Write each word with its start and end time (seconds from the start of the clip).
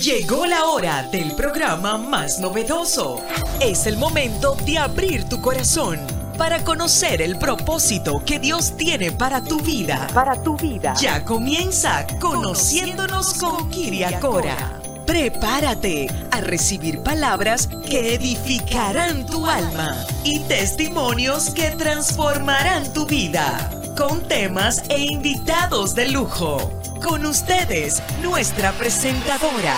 Llegó 0.00 0.44
la 0.44 0.64
hora 0.64 1.04
del 1.04 1.32
programa 1.32 1.96
más 1.96 2.38
novedoso. 2.40 3.22
Es 3.60 3.86
el 3.86 3.96
momento 3.96 4.56
de 4.66 4.78
abrir 4.78 5.28
tu 5.28 5.40
corazón 5.40 6.00
para 6.36 6.64
conocer 6.64 7.22
el 7.22 7.38
propósito 7.38 8.20
que 8.26 8.38
Dios 8.38 8.76
tiene 8.76 9.12
para 9.12 9.42
tu 9.42 9.60
vida. 9.60 10.08
Para 10.12 10.42
tu 10.42 10.56
vida. 10.56 10.94
Ya 11.00 11.24
comienza 11.24 12.06
Conociéndonos 12.20 13.34
con 13.34 13.70
Kiriakora. 13.70 14.80
Prepárate 15.06 16.08
a 16.32 16.40
recibir 16.40 17.00
palabras 17.02 17.68
que 17.88 18.14
edificarán 18.14 19.26
tu 19.26 19.46
alma 19.46 19.96
y 20.24 20.40
testimonios 20.40 21.50
que 21.50 21.70
transformarán 21.70 22.92
tu 22.92 23.06
vida, 23.06 23.70
con 23.96 24.26
temas 24.26 24.82
e 24.90 24.98
invitados 24.98 25.94
de 25.94 26.08
lujo. 26.08 26.58
Con 27.02 27.26
ustedes, 27.26 28.02
nuestra 28.22 28.72
presentadora, 28.72 29.76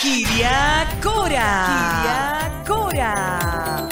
Kiria 0.00 0.86
Cora. 1.02 1.66
Kiria 1.66 2.64
Cora. 2.66 3.88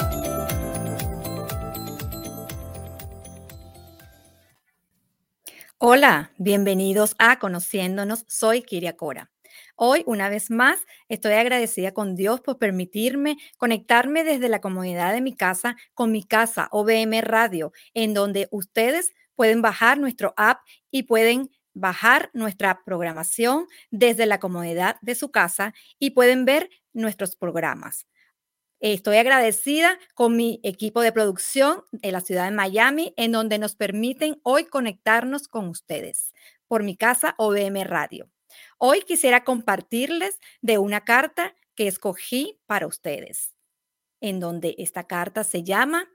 Hola, 5.77 6.31
bienvenidos 6.37 7.15
a 7.19 7.39
Conociéndonos. 7.39 8.23
Soy 8.27 8.61
Kiria 8.61 8.95
Cora. 8.95 9.32
Hoy, 9.75 10.03
una 10.05 10.29
vez 10.29 10.51
más, 10.51 10.79
estoy 11.09 11.33
agradecida 11.33 11.93
con 11.93 12.15
Dios 12.15 12.41
por 12.41 12.59
permitirme 12.59 13.37
conectarme 13.57 14.23
desde 14.23 14.47
la 14.49 14.61
comodidad 14.61 15.13
de 15.13 15.21
mi 15.21 15.35
casa 15.35 15.75
con 15.95 16.11
mi 16.11 16.23
casa 16.23 16.67
OBM 16.71 17.21
Radio, 17.21 17.71
en 17.93 18.13
donde 18.13 18.47
ustedes 18.51 19.13
pueden 19.35 19.61
bajar 19.61 19.97
nuestro 19.97 20.33
app 20.37 20.59
y 20.91 21.03
pueden 21.03 21.49
bajar 21.73 22.29
nuestra 22.33 22.83
programación 22.85 23.67
desde 23.89 24.27
la 24.27 24.39
comodidad 24.39 24.97
de 25.01 25.15
su 25.15 25.31
casa 25.31 25.73
y 25.97 26.11
pueden 26.11 26.45
ver 26.45 26.69
nuestros 26.93 27.35
programas. 27.35 28.05
Estoy 28.79 29.17
agradecida 29.17 29.97
con 30.13 30.35
mi 30.35 30.59
equipo 30.63 31.01
de 31.01 31.13
producción 31.13 31.83
en 32.01 32.13
la 32.13 32.21
ciudad 32.21 32.45
de 32.45 32.55
Miami, 32.55 33.13
en 33.17 33.31
donde 33.31 33.57
nos 33.57 33.75
permiten 33.75 34.39
hoy 34.43 34.65
conectarnos 34.65 35.47
con 35.47 35.69
ustedes 35.69 36.33
por 36.67 36.83
mi 36.83 36.97
casa 36.97 37.33
OBM 37.37 37.83
Radio. 37.85 38.32
Hoy 38.77 39.01
quisiera 39.01 39.43
compartirles 39.43 40.39
de 40.61 40.77
una 40.77 41.01
carta 41.01 41.55
que 41.75 41.87
escogí 41.87 42.59
para 42.65 42.87
ustedes, 42.87 43.53
en 44.21 44.39
donde 44.39 44.75
esta 44.77 45.05
carta 45.05 45.43
se 45.43 45.63
llama 45.63 46.09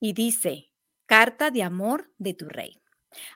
y 0.00 0.12
dice, 0.12 0.70
Carta 1.06 1.52
de 1.52 1.62
amor 1.62 2.12
de 2.18 2.34
tu 2.34 2.48
rey. 2.48 2.82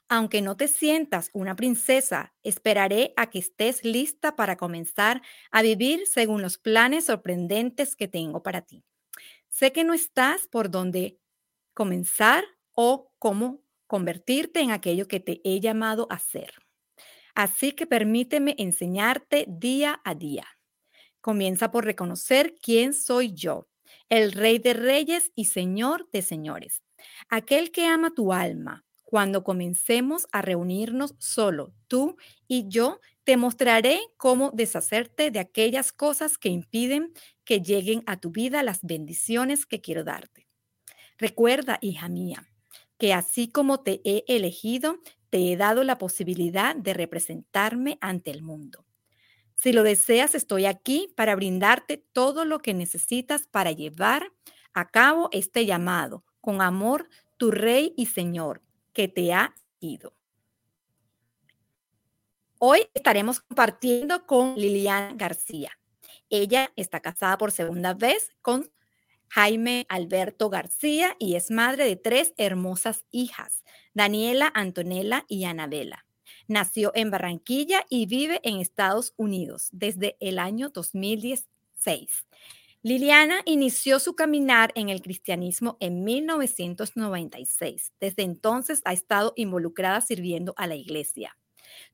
Aunque 0.08 0.42
no 0.42 0.56
te 0.56 0.66
sientas 0.66 1.30
una 1.32 1.54
princesa, 1.54 2.34
esperaré 2.42 3.14
a 3.16 3.30
que 3.30 3.38
estés 3.38 3.84
lista 3.84 4.34
para 4.34 4.56
comenzar 4.56 5.22
a 5.52 5.62
vivir 5.62 6.06
según 6.06 6.42
los 6.42 6.58
planes 6.58 7.06
sorprendentes 7.06 7.94
que 7.94 8.08
tengo 8.08 8.42
para 8.42 8.62
ti. 8.62 8.84
Sé 9.48 9.72
que 9.72 9.84
no 9.84 9.94
estás 9.94 10.48
por 10.48 10.70
donde 10.70 11.18
comenzar 11.74 12.44
o 12.72 13.12
cómo 13.18 13.62
convertirte 13.86 14.60
en 14.60 14.70
aquello 14.70 15.08
que 15.08 15.20
te 15.20 15.40
he 15.44 15.60
llamado 15.60 16.06
a 16.10 16.18
ser. 16.18 16.54
Así 17.40 17.72
que 17.72 17.86
permíteme 17.86 18.54
enseñarte 18.58 19.46
día 19.48 20.02
a 20.04 20.14
día. 20.14 20.46
Comienza 21.22 21.70
por 21.70 21.86
reconocer 21.86 22.56
quién 22.60 22.92
soy 22.92 23.32
yo, 23.32 23.66
el 24.10 24.32
rey 24.32 24.58
de 24.58 24.74
reyes 24.74 25.32
y 25.34 25.46
señor 25.46 26.06
de 26.12 26.20
señores, 26.20 26.82
aquel 27.30 27.70
que 27.70 27.86
ama 27.86 28.10
tu 28.10 28.34
alma, 28.34 28.84
cuando 29.04 29.42
comencemos 29.42 30.26
a 30.32 30.42
reunirnos 30.42 31.14
solo 31.18 31.72
tú 31.88 32.18
y 32.46 32.68
yo, 32.68 33.00
te 33.24 33.38
mostraré 33.38 34.00
cómo 34.18 34.50
deshacerte 34.52 35.30
de 35.30 35.38
aquellas 35.38 35.92
cosas 35.92 36.36
que 36.36 36.50
impiden 36.50 37.14
que 37.44 37.62
lleguen 37.62 38.02
a 38.04 38.20
tu 38.20 38.32
vida 38.32 38.62
las 38.62 38.80
bendiciones 38.82 39.64
que 39.64 39.80
quiero 39.80 40.04
darte. 40.04 40.46
Recuerda, 41.16 41.78
hija 41.80 42.10
mía, 42.10 42.46
que 42.98 43.14
así 43.14 43.50
como 43.50 43.80
te 43.80 44.02
he 44.04 44.24
elegido, 44.28 44.98
te 45.30 45.52
he 45.52 45.56
dado 45.56 45.84
la 45.84 45.98
posibilidad 45.98 46.76
de 46.76 46.92
representarme 46.92 47.98
ante 48.00 48.30
el 48.30 48.42
mundo. 48.42 48.84
Si 49.54 49.72
lo 49.72 49.82
deseas, 49.82 50.34
estoy 50.34 50.66
aquí 50.66 51.12
para 51.16 51.36
brindarte 51.36 51.98
todo 52.12 52.44
lo 52.44 52.60
que 52.60 52.74
necesitas 52.74 53.46
para 53.46 53.72
llevar 53.72 54.32
a 54.72 54.88
cabo 54.88 55.28
este 55.32 55.66
llamado 55.66 56.24
con 56.40 56.62
amor, 56.62 57.08
tu 57.36 57.50
Rey 57.50 57.94
y 57.96 58.06
Señor 58.06 58.62
que 58.92 59.08
te 59.08 59.32
ha 59.32 59.54
ido. 59.78 60.14
Hoy 62.58 62.88
estaremos 62.94 63.40
compartiendo 63.40 64.26
con 64.26 64.54
Liliana 64.54 65.14
García. 65.14 65.78
Ella 66.28 66.72
está 66.76 67.00
casada 67.00 67.38
por 67.38 67.52
segunda 67.52 67.94
vez 67.94 68.32
con 68.42 68.70
Jaime 69.28 69.86
Alberto 69.88 70.50
García 70.50 71.16
y 71.18 71.36
es 71.36 71.50
madre 71.50 71.84
de 71.84 71.96
tres 71.96 72.34
hermosas 72.36 73.04
hijas, 73.10 73.64
Daniela, 73.94 74.50
Antonella 74.54 75.24
y 75.28 75.44
Anabela. 75.44 76.06
Nació 76.46 76.92
en 76.94 77.10
Barranquilla 77.10 77.84
y 77.88 78.06
vive 78.06 78.40
en 78.44 78.60
Estados 78.60 79.14
Unidos 79.16 79.68
desde 79.72 80.16
el 80.20 80.38
año 80.38 80.68
2016. 80.70 82.26
Liliana 82.82 83.42
inició 83.44 83.98
su 83.98 84.14
caminar 84.14 84.72
en 84.74 84.88
el 84.88 85.02
cristianismo 85.02 85.76
en 85.80 86.02
1996. 86.04 87.92
Desde 88.00 88.22
entonces 88.22 88.80
ha 88.84 88.92
estado 88.92 89.34
involucrada 89.36 90.00
sirviendo 90.00 90.54
a 90.56 90.66
la 90.66 90.76
iglesia. 90.76 91.36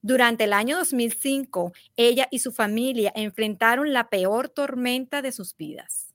Durante 0.01 0.45
el 0.45 0.53
año 0.53 0.77
2005, 0.77 1.73
ella 1.97 2.29
y 2.31 2.39
su 2.39 2.53
familia 2.53 3.13
enfrentaron 3.15 3.93
la 3.93 4.09
peor 4.09 4.49
tormenta 4.49 5.23
de 5.23 5.33
sus 5.33 5.57
vidas. 5.57 6.15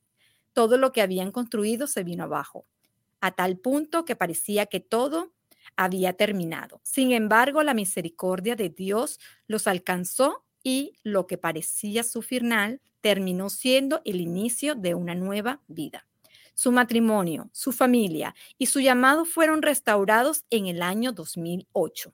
Todo 0.54 0.78
lo 0.78 0.92
que 0.92 1.02
habían 1.02 1.32
construido 1.32 1.88
se 1.88 2.04
vino 2.04 2.24
abajo, 2.24 2.66
a 3.20 3.32
tal 3.32 3.58
punto 3.58 4.06
que 4.06 4.16
parecía 4.16 4.68
que 4.68 4.80
todo 4.80 5.34
había 5.84 6.14
terminado. 6.14 6.82
Sin 6.84 7.12
embargo, 7.12 7.64
la 7.64 7.74
misericordia 7.74 8.56
de 8.56 8.70
Dios 8.70 9.20
los 9.48 9.68
alcanzó 9.68 10.46
y 10.64 10.94
lo 11.04 11.28
que 11.28 11.38
parecía 11.38 12.04
su 12.04 12.22
final 12.22 12.82
terminó 13.02 13.50
siendo 13.50 14.02
el 14.06 14.22
inicio 14.22 14.76
de 14.76 14.94
una 14.94 15.16
nueva 15.16 15.62
vida. 15.68 16.08
Su 16.54 16.72
matrimonio, 16.72 17.50
su 17.54 17.72
familia 17.72 18.36
y 18.58 18.68
su 18.68 18.80
llamado 18.80 19.26
fueron 19.26 19.62
restaurados 19.62 20.46
en 20.52 20.68
el 20.68 20.82
año 20.84 21.12
2008. 21.12 22.14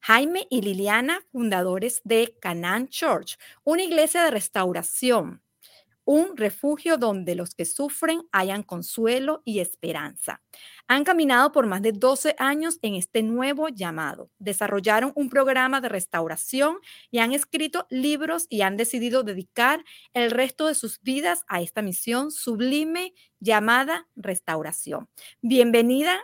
Jaime 0.00 0.46
y 0.50 0.62
Liliana, 0.62 1.20
fundadores 1.30 2.00
de 2.02 2.34
Canaan 2.40 2.88
Church, 2.88 3.38
una 3.62 3.82
iglesia 3.82 4.24
de 4.24 4.30
restauración, 4.30 5.42
un 6.06 6.36
refugio 6.36 6.96
donde 6.96 7.34
los 7.34 7.54
que 7.54 7.66
sufren 7.66 8.22
hayan 8.32 8.62
consuelo 8.62 9.42
y 9.44 9.58
esperanza. 9.58 10.40
Han 10.88 11.04
caminado 11.04 11.52
por 11.52 11.66
más 11.66 11.82
de 11.82 11.92
12 11.92 12.36
años 12.38 12.78
en 12.80 12.94
este 12.94 13.22
nuevo 13.22 13.68
llamado. 13.68 14.30
Desarrollaron 14.38 15.12
un 15.16 15.28
programa 15.28 15.80
de 15.80 15.88
restauración 15.90 16.78
y 17.10 17.18
han 17.18 17.32
escrito 17.32 17.86
libros 17.90 18.46
y 18.48 18.62
han 18.62 18.76
decidido 18.78 19.24
dedicar 19.24 19.84
el 20.14 20.30
resto 20.30 20.68
de 20.68 20.74
sus 20.74 21.00
vidas 21.02 21.44
a 21.48 21.60
esta 21.60 21.82
misión 21.82 22.30
sublime 22.30 23.12
llamada 23.40 24.08
restauración. 24.14 25.08
Bienvenida, 25.42 26.20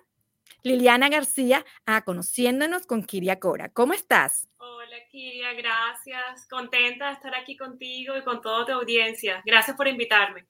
Liliana 0.62 1.08
García, 1.08 1.64
a 1.86 2.02
Conociéndonos 2.02 2.86
con 2.86 3.02
Kiria 3.02 3.40
Cora. 3.40 3.68
¿Cómo 3.68 3.92
estás? 3.94 4.48
Hola, 4.58 4.96
Kiria, 5.10 5.52
gracias. 5.54 6.46
Contenta 6.48 7.08
de 7.08 7.12
estar 7.14 7.34
aquí 7.34 7.56
contigo 7.56 8.16
y 8.16 8.22
con 8.22 8.40
toda 8.40 8.66
tu 8.66 8.72
audiencia. 8.72 9.42
Gracias 9.44 9.76
por 9.76 9.88
invitarme. 9.88 10.46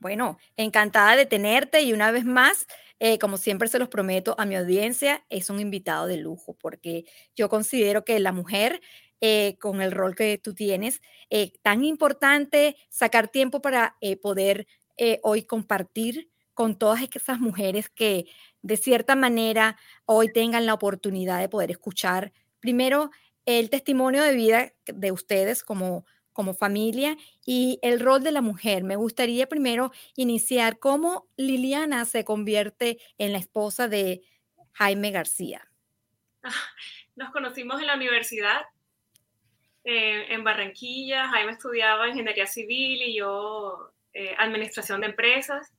Bueno, 0.00 0.38
encantada 0.56 1.16
de 1.16 1.26
tenerte 1.26 1.82
y 1.82 1.92
una 1.92 2.10
vez 2.12 2.24
más, 2.24 2.66
eh, 3.00 3.18
como 3.18 3.36
siempre 3.36 3.68
se 3.68 3.78
los 3.78 3.88
prometo 3.88 4.36
a 4.38 4.46
mi 4.46 4.54
audiencia, 4.54 5.24
es 5.28 5.50
un 5.50 5.60
invitado 5.60 6.06
de 6.06 6.18
lujo 6.18 6.56
porque 6.60 7.04
yo 7.34 7.48
considero 7.48 8.04
que 8.04 8.20
la 8.20 8.32
mujer, 8.32 8.80
eh, 9.20 9.56
con 9.60 9.82
el 9.82 9.90
rol 9.90 10.14
que 10.14 10.38
tú 10.38 10.54
tienes, 10.54 11.00
eh, 11.30 11.52
tan 11.62 11.84
importante 11.84 12.76
sacar 12.88 13.28
tiempo 13.28 13.60
para 13.60 13.96
poder 14.22 14.66
hoy 15.22 15.44
compartir 15.44 16.28
con 16.54 16.76
todas 16.76 17.00
esas 17.14 17.38
mujeres 17.38 17.88
que 17.88 18.26
de 18.62 18.76
cierta 18.76 19.14
manera 19.14 19.76
hoy 20.04 20.32
tengan 20.32 20.66
la 20.66 20.74
oportunidad 20.74 21.40
de 21.40 21.48
poder 21.48 21.70
escuchar 21.70 22.32
primero 22.60 23.10
el 23.46 23.70
testimonio 23.70 24.22
de 24.22 24.34
vida 24.34 24.72
de 24.86 25.12
ustedes 25.12 25.62
como 25.62 26.04
como 26.38 26.54
familia 26.54 27.16
y 27.44 27.80
el 27.82 27.98
rol 27.98 28.22
de 28.22 28.30
la 28.30 28.42
mujer. 28.42 28.84
Me 28.84 28.94
gustaría 28.94 29.48
primero 29.48 29.90
iniciar 30.14 30.78
cómo 30.78 31.26
Liliana 31.36 32.04
se 32.04 32.24
convierte 32.24 32.98
en 33.18 33.32
la 33.32 33.38
esposa 33.38 33.88
de 33.88 34.20
Jaime 34.70 35.10
García. 35.10 35.68
Nos 37.16 37.32
conocimos 37.32 37.80
en 37.80 37.88
la 37.88 37.96
universidad, 37.96 38.60
eh, 39.82 40.32
en 40.32 40.44
Barranquilla. 40.44 41.28
Jaime 41.28 41.50
estudiaba 41.50 42.08
ingeniería 42.08 42.46
civil 42.46 43.02
y 43.02 43.18
yo 43.18 43.92
eh, 44.12 44.36
administración 44.38 45.00
de 45.00 45.08
empresas. 45.08 45.74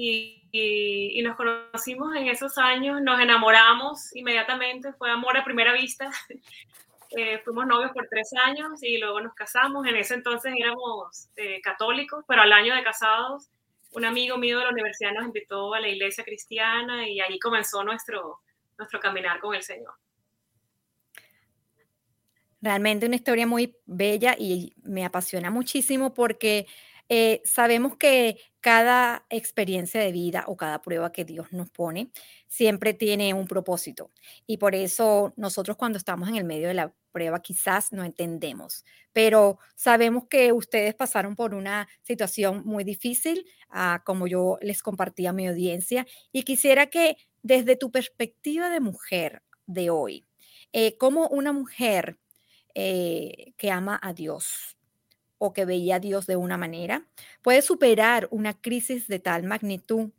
Y, 0.00 0.44
y, 0.52 1.20
nos 1.22 1.34
conocimos 1.34 2.14
en 2.14 2.28
esos 2.28 2.56
años, 2.56 3.02
nos 3.02 3.20
enamoramos 3.20 4.14
inmediatamente, 4.14 4.92
fue 4.92 5.10
amor 5.10 5.36
a 5.36 5.44
primera 5.44 5.72
vista. 5.72 6.10
Eh, 7.16 7.40
fuimos 7.42 7.66
novios 7.66 7.90
por 7.92 8.06
tres 8.06 8.28
años 8.44 8.82
y 8.82 8.98
luego 8.98 9.18
nos 9.22 9.32
casamos. 9.32 9.86
En 9.86 9.96
ese 9.96 10.12
entonces 10.12 10.52
éramos 10.54 11.30
eh, 11.36 11.58
católicos, 11.62 12.22
pero 12.28 12.42
al 12.42 12.52
año 12.52 12.74
de 12.74 12.84
casados, 12.84 13.48
un 13.92 14.04
amigo 14.04 14.36
mío 14.36 14.58
de 14.58 14.64
la 14.66 14.70
universidad 14.72 15.12
nos 15.14 15.24
invitó 15.24 15.72
a 15.72 15.80
la 15.80 15.88
iglesia 15.88 16.22
cristiana 16.22 17.08
y 17.08 17.18
ahí 17.20 17.38
comenzó 17.38 17.82
nuestro, 17.82 18.40
nuestro 18.76 19.00
caminar 19.00 19.40
con 19.40 19.54
el 19.54 19.62
Señor. 19.62 19.94
Realmente 22.60 23.06
una 23.06 23.16
historia 23.16 23.46
muy 23.46 23.74
bella 23.86 24.36
y 24.38 24.74
me 24.82 25.06
apasiona 25.06 25.50
muchísimo 25.50 26.12
porque 26.12 26.66
eh, 27.08 27.40
sabemos 27.44 27.96
que 27.96 28.38
cada 28.60 29.24
experiencia 29.30 30.00
de 30.00 30.12
vida 30.12 30.44
o 30.46 30.56
cada 30.56 30.82
prueba 30.82 31.12
que 31.12 31.24
Dios 31.24 31.52
nos 31.52 31.70
pone 31.70 32.10
siempre 32.48 32.92
tiene 32.94 33.32
un 33.34 33.46
propósito. 33.46 34.10
Y 34.46 34.58
por 34.58 34.74
eso 34.74 35.32
nosotros 35.36 35.76
cuando 35.76 35.98
estamos 35.98 36.28
en 36.28 36.36
el 36.36 36.44
medio 36.44 36.68
de 36.68 36.74
la 36.74 36.92
prueba 37.12 37.40
quizás 37.40 37.92
no 37.92 38.04
entendemos, 38.04 38.84
pero 39.12 39.58
sabemos 39.74 40.26
que 40.28 40.52
ustedes 40.52 40.94
pasaron 40.94 41.34
por 41.36 41.54
una 41.54 41.88
situación 42.02 42.62
muy 42.64 42.84
difícil, 42.84 43.46
ah, 43.70 44.02
como 44.04 44.26
yo 44.26 44.58
les 44.60 44.82
compartí 44.82 45.26
a 45.26 45.32
mi 45.32 45.48
audiencia, 45.48 46.06
y 46.32 46.42
quisiera 46.42 46.86
que 46.86 47.16
desde 47.42 47.76
tu 47.76 47.90
perspectiva 47.90 48.70
de 48.70 48.80
mujer 48.80 49.42
de 49.66 49.90
hoy, 49.90 50.26
eh, 50.72 50.96
como 50.98 51.28
una 51.28 51.52
mujer 51.52 52.18
eh, 52.74 53.54
que 53.56 53.70
ama 53.70 53.98
a 54.02 54.12
Dios, 54.12 54.77
o 55.38 55.52
que 55.52 55.64
veía 55.64 55.96
a 55.96 56.00
Dios 56.00 56.26
de 56.26 56.36
una 56.36 56.56
manera, 56.56 57.06
puede 57.42 57.62
superar 57.62 58.28
una 58.30 58.54
crisis 58.54 59.06
de 59.08 59.20
tal 59.20 59.44
magnitud 59.44 60.10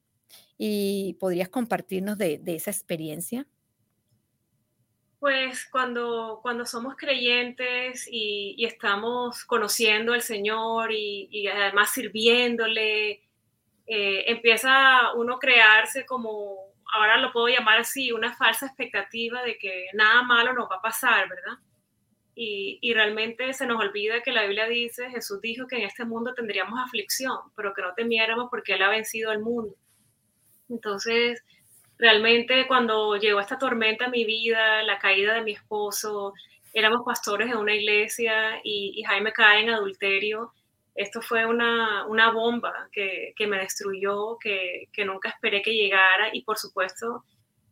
y 0.57 1.16
podrías 1.19 1.50
compartirnos 1.50 2.18
de, 2.18 2.42
esa 2.45 2.71
experiencia. 2.71 3.45
Pues 5.19 5.66
cuando, 5.69 6.39
cuando 6.42 6.66
somos 6.66 6.95
creyentes 6.95 8.07
y, 8.10 8.63
estamos 8.66 9.44
conociendo 9.45 10.13
al 10.13 10.21
Señor 10.21 10.92
y, 10.92 11.48
además 11.48 11.92
sirviéndole, 11.92 13.24
eh, 13.88 14.24
empieza 14.27 15.13
uno 15.15 15.36
a 15.36 15.39
crearse 15.39 16.06
como, 16.06 16.56
ahora 16.94 17.18
lo 17.18 17.31
puedo 17.33 17.48
llamar 17.48 17.80
así, 17.80 18.12
una 18.12 18.36
falsa 18.36 18.68
expectativa 18.68 19.44
de 19.44 19.57
que 19.57 19.88
nada 19.94 20.24
malo 20.24 20.54
nos 20.54 20.69
va 20.69 20.75
a 20.75 20.81
pasar, 20.81 21.27
¿verdad? 21.27 21.57
Y, 22.41 22.94
realmente 22.94 23.51
se 23.51 23.68
nos 23.68 23.81
olvida 23.81 24.21
que 24.24 24.31
la 24.31 24.44
Biblia 24.44 24.65
dice, 24.65 25.09
Jesús 25.09 25.41
dijo 25.41 25.68
que 25.68 25.75
en 25.75 25.81
este 25.81 26.06
mundo 26.06 26.33
tendríamos 26.33 26.80
aflicción, 26.80 27.38
pero 27.53 27.74
que 27.74 27.81
no 27.81 27.94
temiéramos 27.94 28.47
porque 28.50 28.75
Él 28.75 28.81
ha 28.81 28.89
vencido 28.89 29.30
al 29.30 29.41
mundo. 29.41 29.75
Entonces, 30.69 31.44
realmente 31.97 32.65
cuando 32.65 33.18
llegó 33.18 33.41
esta 33.41 33.57
tormenta 33.57 34.06
a 34.06 34.09
mi 34.09 34.24
vida, 34.24 34.83
la 34.83 35.00
caída 35.00 35.33
de 35.33 35.41
mi 35.41 35.51
esposo, 35.51 36.33
éramos 36.74 37.01
pastores 37.06 37.50
en 37.51 37.57
una 37.57 37.75
iglesia 37.75 38.62
y, 38.63 39.03
Jaime 39.03 39.33
cae 39.33 39.63
en 39.63 39.71
adulterio, 39.71 40.53
esto 40.95 41.21
fue 41.21 41.45
una, 41.45 42.06
una 42.07 42.31
bomba 42.31 42.88
que, 42.94 43.33
que, 43.36 43.47
me 43.47 43.57
destruyó, 43.57 44.38
que, 44.39 44.88
que 44.94 45.03
nunca 45.03 45.27
esperé 45.27 45.62
que 45.62 45.74
llegara 45.74 46.30
y 46.31 46.44
por 46.44 46.57
supuesto 46.57 47.25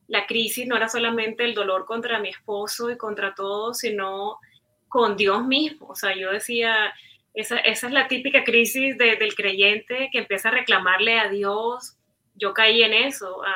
la 0.07 0.25
crisis 0.25 0.67
no 0.67 0.75
era 0.75 0.89
solamente 0.89 1.45
el 1.45 1.53
dolor 1.53 1.85
contra 1.85 2.19
mi 2.19 2.29
esposo 2.29 2.89
y 2.91 2.97
contra 2.97 3.33
todo, 3.33 3.73
sino 3.73 4.39
con 4.88 5.18
Dios 5.18 5.45
mismo. 5.45 5.88
O 5.88 5.95
sea, 5.95 6.16
yo 6.16 6.31
decía, 6.31 6.94
esa, 7.34 7.57
esa 7.57 7.88
es 7.88 7.94
la 7.94 8.07
típica 8.07 8.44
crisis 8.44 8.98
del 8.98 9.36
creyente 9.36 10.10
que 10.12 10.19
empieza 10.19 10.50
a 10.50 10.54
reclamarle 10.54 11.19
a 11.19 11.30
Dios. 11.30 11.98
Yo 12.36 12.54
caí 12.54 12.84
en 12.84 12.94
eso, 12.94 13.44
a, 13.44 13.56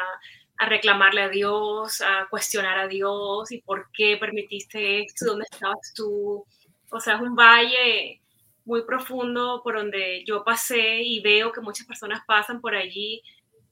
a, 0.58 0.66
reclamarle 0.68 1.22
a 1.22 1.30
Dios, 1.30 2.02
a 2.02 2.28
cuestionar 2.30 2.78
a 2.78 2.88
Dios 2.88 3.52
y 3.52 3.62
por 3.62 3.90
qué 3.94 4.18
permitiste 4.18 5.04
esto, 5.04 5.26
dónde 5.26 5.46
estabas 5.52 5.94
tú. 5.96 6.46
O 6.92 7.00
sea, 7.00 7.16
es 7.16 7.22
un 7.22 7.36
valle 7.36 8.22
muy 8.66 8.84
profundo 8.86 9.62
por 9.64 9.76
donde 9.76 10.24
yo 10.26 10.44
pasé 10.44 11.02
y 11.02 11.20
veo 11.22 11.52
que 11.52 11.62
muchas 11.62 11.88
personas 11.88 12.22
pasan 12.28 12.62
por 12.62 12.76
allí 12.76 13.22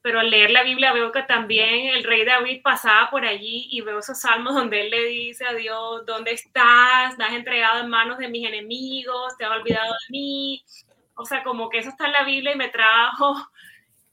pero 0.10 0.22
al 0.22 0.32
leer 0.32 0.50
la 0.50 0.64
Biblia 0.64 0.92
veo 0.92 1.12
que 1.12 1.22
también 1.22 1.86
el 1.86 2.04
rey 2.04 2.26
David 2.26 2.64
pasaba 2.64 3.12
por 3.12 3.24
allí 3.24 3.68
y 3.70 3.82
veo 3.82 4.00
esos 4.00 4.20
salmos 4.20 4.56
donde 4.56 4.82
él 4.82 4.90
le 4.90 5.04
dice 5.04 5.46
a 5.46 5.54
Dios, 5.54 6.04
¿dónde 6.08 6.32
estás? 6.32 7.16
Me 7.20 7.26
has 7.26 7.34
entregado 7.34 7.82
en 7.82 7.90
manos 7.92 8.18
de 8.18 8.28
mis 8.28 8.48
enemigos, 8.48 9.38
te 9.38 9.46
has 9.46 9.52
olvidado 9.52 9.92
de 9.94 10.10
mí. 10.10 10.66
O 11.14 11.26
sea, 11.26 11.44
como 11.44 11.70
que 11.70 11.78
eso 11.78 11.90
está 11.90 12.08
en 12.08 12.14
la 12.14 12.24
Biblia 12.24 12.54
y 12.54 12.58
me 12.58 12.70
trajo 12.70 13.36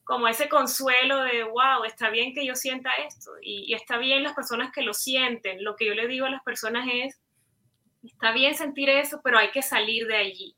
como 0.05 0.29
ese 0.29 0.51
consuelo 0.51 1.23
de, 1.23 1.45
wow, 1.45 1.85
está 1.87 2.11
bien 2.11 2.35
que 2.35 2.45
yo 2.45 2.55
sienta 2.55 2.91
esto 3.09 3.31
y, 3.41 3.65
y 3.67 3.73
está 3.73 3.97
bien 3.97 4.23
las 4.23 4.35
personas 4.35 4.71
que 4.75 4.83
lo 4.83 4.93
sienten. 4.93 5.65
Lo 5.65 5.77
que 5.77 5.87
yo 5.87 5.95
le 5.95 6.09
digo 6.09 6.27
a 6.27 6.31
las 6.31 6.43
personas 6.43 6.87
es, 6.93 7.19
está 8.05 8.33
bien 8.33 8.55
sentir 8.55 8.91
eso, 8.91 9.23
pero 9.25 9.39
hay 9.39 9.51
que 9.51 9.63
salir 9.63 10.07
de 10.09 10.17
allí, 10.17 10.55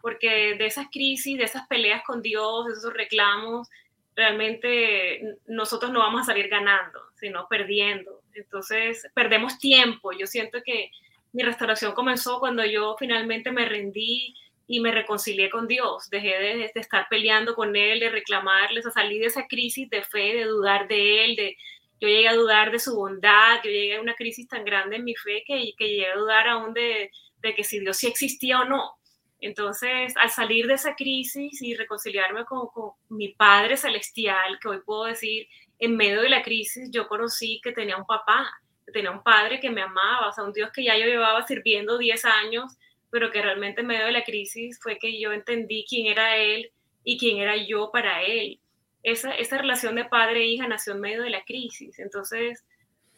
porque 0.00 0.54
de 0.54 0.64
esas 0.64 0.86
crisis, 0.90 1.36
de 1.36 1.44
esas 1.44 1.66
peleas 1.66 2.02
con 2.06 2.22
Dios, 2.22 2.64
de 2.64 2.72
esos 2.72 2.94
reclamos, 2.94 3.68
realmente 4.18 5.36
nosotros 5.46 5.92
no 5.92 6.00
vamos 6.00 6.22
a 6.22 6.24
salir 6.24 6.48
ganando, 6.48 7.00
sino 7.14 7.46
perdiendo. 7.48 8.20
Entonces, 8.34 9.06
perdemos 9.14 9.60
tiempo. 9.60 10.10
Yo 10.10 10.26
siento 10.26 10.58
que 10.64 10.90
mi 11.32 11.44
restauración 11.44 11.92
comenzó 11.92 12.40
cuando 12.40 12.64
yo 12.66 12.96
finalmente 12.98 13.52
me 13.52 13.64
rendí 13.64 14.34
y 14.66 14.80
me 14.80 14.90
reconcilié 14.90 15.48
con 15.50 15.68
Dios. 15.68 16.10
Dejé 16.10 16.36
de, 16.36 16.72
estar 16.74 17.06
peleando 17.08 17.54
con 17.54 17.76
Él, 17.76 18.00
de 18.00 18.10
reclamarles, 18.10 18.86
a 18.86 18.90
salir 18.90 19.20
de 19.20 19.28
esa 19.28 19.46
crisis 19.46 19.88
de 19.88 20.02
fe, 20.02 20.34
de 20.34 20.44
dudar 20.46 20.88
de 20.88 21.24
Él, 21.24 21.36
de 21.36 21.56
yo 22.00 22.08
llegué 22.08 22.28
a 22.28 22.34
dudar 22.34 22.72
de 22.72 22.80
su 22.80 22.96
bondad, 22.96 23.60
yo 23.62 23.70
llegué 23.70 23.96
a 23.96 24.00
una 24.00 24.14
crisis 24.14 24.48
tan 24.48 24.64
grande 24.64 24.96
en 24.96 25.04
mi 25.04 25.14
fe 25.14 25.44
que, 25.46 25.72
que 25.76 25.88
llegué 25.88 26.06
a 26.06 26.16
dudar 26.16 26.48
aún 26.48 26.74
de, 26.74 27.10
de 27.40 27.54
que 27.54 27.62
si 27.62 27.78
Dios 27.78 27.96
sí 27.96 28.08
existía 28.08 28.60
o 28.60 28.64
no. 28.64 28.98
Entonces, 29.40 30.16
al 30.16 30.30
salir 30.30 30.66
de 30.66 30.74
esa 30.74 30.96
crisis 30.96 31.62
y 31.62 31.74
reconciliarme 31.74 32.44
con, 32.44 32.68
mi 33.08 33.28
Padre 33.28 33.76
Celestial, 33.76 34.58
que 34.60 34.68
hoy 34.68 34.80
puedo 34.84 35.04
decir, 35.04 35.46
en 35.78 35.96
medio 35.96 36.22
de 36.22 36.28
la 36.28 36.42
crisis 36.42 36.90
yo 36.90 37.06
conocí 37.06 37.60
que 37.62 37.72
tenía 37.72 37.96
un 37.96 38.06
papá, 38.06 38.50
que 38.84 38.92
tenía 38.92 39.10
un 39.12 39.22
padre 39.22 39.60
que 39.60 39.70
me 39.70 39.82
amaba, 39.82 40.28
o 40.28 40.32
sea, 40.32 40.44
un 40.44 40.52
Dios 40.52 40.70
que 40.74 40.84
ya 40.84 40.96
yo 40.98 41.06
llevaba 41.06 41.46
sirviendo 41.46 41.98
10 41.98 42.24
años, 42.24 42.76
pero 43.10 43.30
que 43.30 43.40
realmente 43.40 43.82
en 43.82 43.86
medio 43.86 44.06
de 44.06 44.12
la 44.12 44.24
crisis 44.24 44.78
fue 44.82 44.98
que 44.98 45.20
yo 45.20 45.32
entendí 45.32 45.84
quién 45.88 46.06
era 46.06 46.36
Él 46.36 46.72
y 47.04 47.16
quién 47.16 47.38
era 47.38 47.56
yo 47.56 47.90
para 47.92 48.22
Él. 48.22 48.60
Esa, 49.04 49.32
esa 49.34 49.58
relación 49.58 49.94
de 49.94 50.04
padre 50.04 50.40
e 50.40 50.46
hija 50.46 50.66
nació 50.66 50.94
en 50.94 51.00
medio 51.00 51.22
de 51.22 51.30
la 51.30 51.44
crisis. 51.44 51.98
Entonces, 52.00 52.64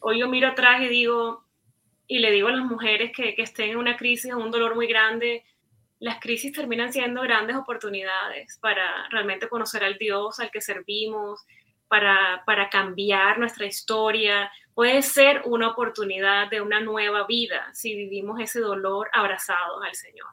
hoy 0.00 0.20
yo 0.20 0.28
miro 0.28 0.48
atrás 0.48 0.82
y 0.82 0.88
digo, 0.88 1.44
y 2.06 2.18
le 2.18 2.30
digo 2.30 2.48
a 2.48 2.52
las 2.52 2.66
mujeres 2.66 3.10
que, 3.16 3.34
que 3.34 3.42
estén 3.42 3.70
en 3.70 3.76
una 3.78 3.96
crisis 3.96 4.32
o 4.32 4.38
un 4.38 4.50
dolor 4.50 4.74
muy 4.74 4.86
grande, 4.86 5.44
las 6.00 6.18
crisis 6.18 6.52
terminan 6.52 6.92
siendo 6.92 7.20
grandes 7.22 7.56
oportunidades 7.56 8.58
para 8.60 9.06
realmente 9.10 9.48
conocer 9.48 9.84
al 9.84 9.98
Dios 9.98 10.40
al 10.40 10.50
que 10.50 10.62
servimos, 10.62 11.46
para, 11.88 12.42
para 12.46 12.70
cambiar 12.70 13.38
nuestra 13.38 13.66
historia. 13.66 14.50
Puede 14.74 15.02
ser 15.02 15.42
una 15.44 15.68
oportunidad 15.68 16.48
de 16.48 16.62
una 16.62 16.80
nueva 16.80 17.26
vida 17.26 17.68
si 17.74 17.94
vivimos 17.94 18.40
ese 18.40 18.60
dolor 18.60 19.10
abrazados 19.12 19.84
al 19.86 19.94
Señor. 19.94 20.28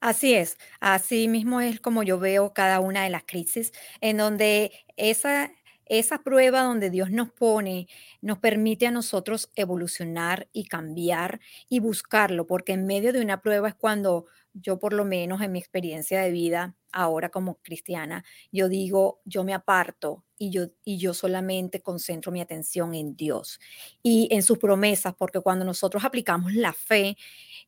Así 0.00 0.34
es, 0.34 0.58
así 0.80 1.28
mismo 1.28 1.60
es 1.60 1.80
como 1.80 2.02
yo 2.02 2.18
veo 2.18 2.52
cada 2.52 2.80
una 2.80 3.04
de 3.04 3.10
las 3.10 3.24
crisis, 3.24 3.72
en 4.00 4.18
donde 4.18 4.72
esa, 4.96 5.50
esa 5.86 6.22
prueba 6.22 6.62
donde 6.62 6.90
Dios 6.90 7.10
nos 7.10 7.30
pone 7.30 7.86
nos 8.20 8.38
permite 8.38 8.86
a 8.86 8.90
nosotros 8.90 9.50
evolucionar 9.54 10.48
y 10.52 10.64
cambiar 10.64 11.40
y 11.68 11.80
buscarlo, 11.80 12.46
porque 12.46 12.72
en 12.72 12.86
medio 12.86 13.12
de 13.12 13.20
una 13.20 13.40
prueba 13.40 13.68
es 13.68 13.74
cuando 13.74 14.26
yo 14.62 14.78
por 14.78 14.92
lo 14.92 15.04
menos 15.04 15.40
en 15.42 15.52
mi 15.52 15.58
experiencia 15.58 16.20
de 16.20 16.30
vida, 16.30 16.76
ahora 16.92 17.28
como 17.30 17.56
cristiana, 17.62 18.24
yo 18.52 18.68
digo, 18.68 19.20
yo 19.24 19.44
me 19.44 19.54
aparto 19.54 20.24
y 20.38 20.50
yo, 20.50 20.68
y 20.84 20.98
yo 20.98 21.14
solamente 21.14 21.82
concentro 21.82 22.32
mi 22.32 22.40
atención 22.40 22.94
en 22.94 23.16
Dios 23.16 23.58
y 24.02 24.28
en 24.30 24.42
sus 24.42 24.58
promesas, 24.58 25.14
porque 25.16 25.40
cuando 25.40 25.64
nosotros 25.64 26.04
aplicamos 26.04 26.54
la 26.54 26.72
fe, 26.72 27.16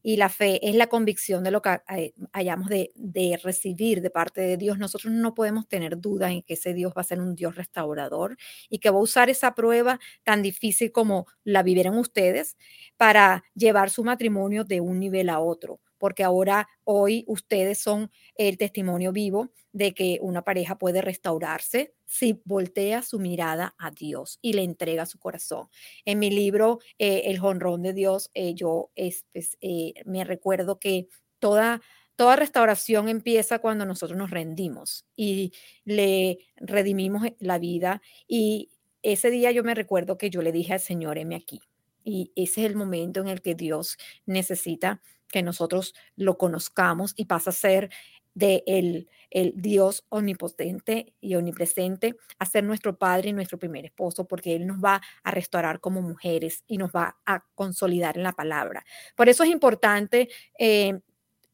y 0.02 0.16
la 0.16 0.28
fe 0.28 0.66
es 0.68 0.74
la 0.74 0.86
convicción 0.86 1.44
de 1.44 1.50
lo 1.50 1.62
que 1.62 1.80
eh, 1.96 2.12
hayamos 2.32 2.68
de, 2.68 2.90
de, 2.94 3.38
recibir 3.42 4.00
de 4.00 4.10
parte 4.10 4.40
de 4.40 4.56
Dios, 4.56 4.78
nosotros 4.78 5.12
no 5.12 5.34
podemos 5.34 5.68
tener 5.68 5.98
dudas 6.00 6.30
en 6.30 6.42
que 6.42 6.54
ese 6.54 6.74
Dios 6.74 6.92
va 6.96 7.02
a 7.02 7.04
ser 7.04 7.20
un 7.20 7.34
Dios 7.34 7.56
restaurador 7.56 8.36
y 8.70 8.78
que 8.78 8.90
va 8.90 8.98
a 8.98 9.02
usar 9.02 9.28
esa 9.30 9.54
prueba 9.54 9.98
tan 10.24 10.42
difícil 10.42 10.92
como 10.92 11.26
la 11.44 11.62
vivieron 11.62 11.98
ustedes 11.98 12.56
para 12.96 13.44
llevar 13.54 13.90
su 13.90 14.04
matrimonio 14.04 14.64
de 14.64 14.80
un 14.80 14.98
nivel 15.00 15.28
a 15.30 15.40
otro 15.40 15.80
porque 15.98 16.24
ahora, 16.24 16.68
hoy, 16.84 17.24
ustedes 17.26 17.78
son 17.78 18.10
el 18.36 18.58
testimonio 18.58 19.12
vivo 19.12 19.50
de 19.72 19.94
que 19.94 20.18
una 20.22 20.42
pareja 20.42 20.78
puede 20.78 21.02
restaurarse 21.02 21.94
si 22.06 22.40
voltea 22.44 23.02
su 23.02 23.18
mirada 23.18 23.74
a 23.78 23.90
Dios 23.90 24.38
y 24.42 24.54
le 24.54 24.62
entrega 24.62 25.06
su 25.06 25.18
corazón. 25.18 25.68
En 26.04 26.18
mi 26.18 26.30
libro, 26.30 26.78
eh, 26.98 27.22
El 27.26 27.38
jonrón 27.38 27.82
de 27.82 27.92
Dios, 27.92 28.30
eh, 28.34 28.54
yo 28.54 28.90
pues, 29.32 29.56
eh, 29.60 29.94
me 30.04 30.24
recuerdo 30.24 30.78
que 30.78 31.08
toda 31.38 31.80
Toda 32.16 32.34
restauración 32.34 33.08
empieza 33.08 33.60
cuando 33.60 33.86
nosotros 33.86 34.18
nos 34.18 34.30
rendimos 34.30 35.06
y 35.14 35.52
le 35.84 36.38
redimimos 36.56 37.22
la 37.38 37.60
vida. 37.60 38.02
Y 38.26 38.70
ese 39.02 39.30
día 39.30 39.52
yo 39.52 39.62
me 39.62 39.74
recuerdo 39.76 40.18
que 40.18 40.28
yo 40.28 40.42
le 40.42 40.50
dije 40.50 40.72
al 40.72 40.80
Señor, 40.80 41.16
heme 41.16 41.36
aquí 41.36 41.60
y 42.04 42.32
ese 42.36 42.62
es 42.62 42.70
el 42.70 42.74
momento 42.76 43.20
en 43.20 43.28
el 43.28 43.42
que 43.42 43.54
Dios 43.54 43.98
necesita 44.26 45.00
que 45.28 45.42
nosotros 45.42 45.94
lo 46.16 46.38
conozcamos 46.38 47.14
y 47.16 47.26
pasa 47.26 47.50
a 47.50 47.52
ser 47.54 47.90
de 48.38 48.62
el, 48.66 49.08
el, 49.30 49.52
Dios 49.56 50.04
omnipotente 50.10 51.12
y 51.20 51.34
omnipresente 51.34 52.16
a 52.38 52.46
ser 52.46 52.62
nuestro 52.62 52.96
Padre 52.96 53.30
y 53.30 53.32
nuestro 53.32 53.58
primer 53.58 53.84
esposo, 53.84 54.26
porque 54.26 54.54
Él 54.54 54.66
nos 54.66 54.78
va 54.78 55.02
a 55.24 55.30
restaurar 55.32 55.80
como 55.80 56.02
mujeres 56.02 56.62
y 56.68 56.78
nos 56.78 56.90
va 56.92 57.18
a 57.26 57.44
consolidar 57.56 58.16
en 58.16 58.22
la 58.22 58.32
palabra. 58.32 58.84
Por 59.16 59.28
eso 59.28 59.42
es 59.42 59.50
importante, 59.50 60.28
eh, 60.56 61.00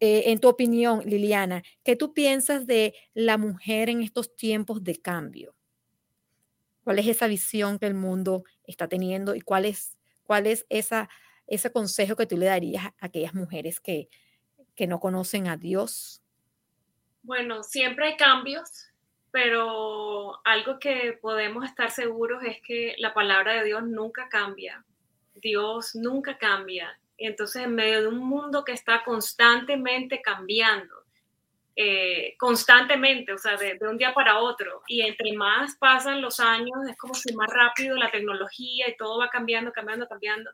eh, 0.01 0.25
en 0.27 0.41
tu 0.41 0.49
opinión, 0.49 1.01
Liliana, 1.07 1.63
¿qué 1.83 1.97
tú 1.97 2.13
piensas 2.13 2.67
de 2.67 2.95
la 3.15 3.39
mujer 3.39 3.89
en 3.89 4.03
estos 4.03 4.37
tiempos 4.37 4.85
de 4.85 5.01
cambio? 5.01 5.55
¿Cuál 6.83 6.99
es 6.99 7.07
esa 7.07 7.29
visión 7.29 7.79
que 7.79 7.87
el 7.87 7.95
mundo 7.95 8.45
está 8.65 8.89
teniendo 8.89 9.35
y 9.35 9.41
cuál 9.41 9.65
es, 9.65 9.97
cuál 10.25 10.47
es 10.47 10.67
esa, 10.69 11.09
ese 11.47 11.71
consejo 11.71 12.17
que 12.17 12.27
tú 12.27 12.37
le 12.37 12.47
darías 12.47 12.87
a 12.87 12.95
aquellas 13.01 13.35
mujeres 13.35 13.81
que, 13.81 14.09
que 14.75 14.87
no 14.87 15.01
conocen 15.01 15.49
a 15.49 15.57
Dios 15.57 16.25
bueno, 17.25 17.63
siempre 17.63 18.07
hay 18.07 18.17
cambios, 18.19 18.91
pero 19.31 20.47
algo 20.47 20.79
que 20.79 21.19
podemos 21.23 21.65
estar 21.65 21.91
seguros 21.91 22.43
es 22.45 22.61
que 22.61 22.95
la 22.99 23.15
palabra 23.15 23.55
de 23.55 23.65
Dios 23.65 23.83
nunca 23.83 24.29
cambia. 24.29 24.85
Dios 25.35 25.95
nunca 25.95 26.37
cambia. 26.37 27.01
Entonces, 27.17 27.63
en 27.63 27.75
medio 27.75 28.03
de 28.03 28.09
un 28.09 28.19
mundo 28.19 28.63
que 28.63 28.73
está 28.73 29.03
constantemente 29.05 30.21
cambiando, 30.21 30.95
eh, 31.77 32.35
constantemente, 32.39 33.33
o 33.33 33.39
sea, 33.39 33.57
de, 33.57 33.79
de, 33.79 33.89
un 33.89 33.97
día 33.97 34.13
para 34.13 34.41
otro, 34.41 34.83
y 34.87 35.01
entre 35.01 35.33
más 35.33 35.77
pasan 35.79 36.21
los 36.21 36.41
años, 36.41 36.77
es 36.91 36.97
como 36.99 37.15
si 37.15 37.35
más 37.35 37.49
rápido 37.51 37.97
la 37.97 38.11
tecnología 38.11 38.87
y 38.87 38.97
todo 38.99 39.19
va 39.19 39.31
cambiando, 39.31 39.73
cambiando, 39.73 40.07
cambiando 40.07 40.51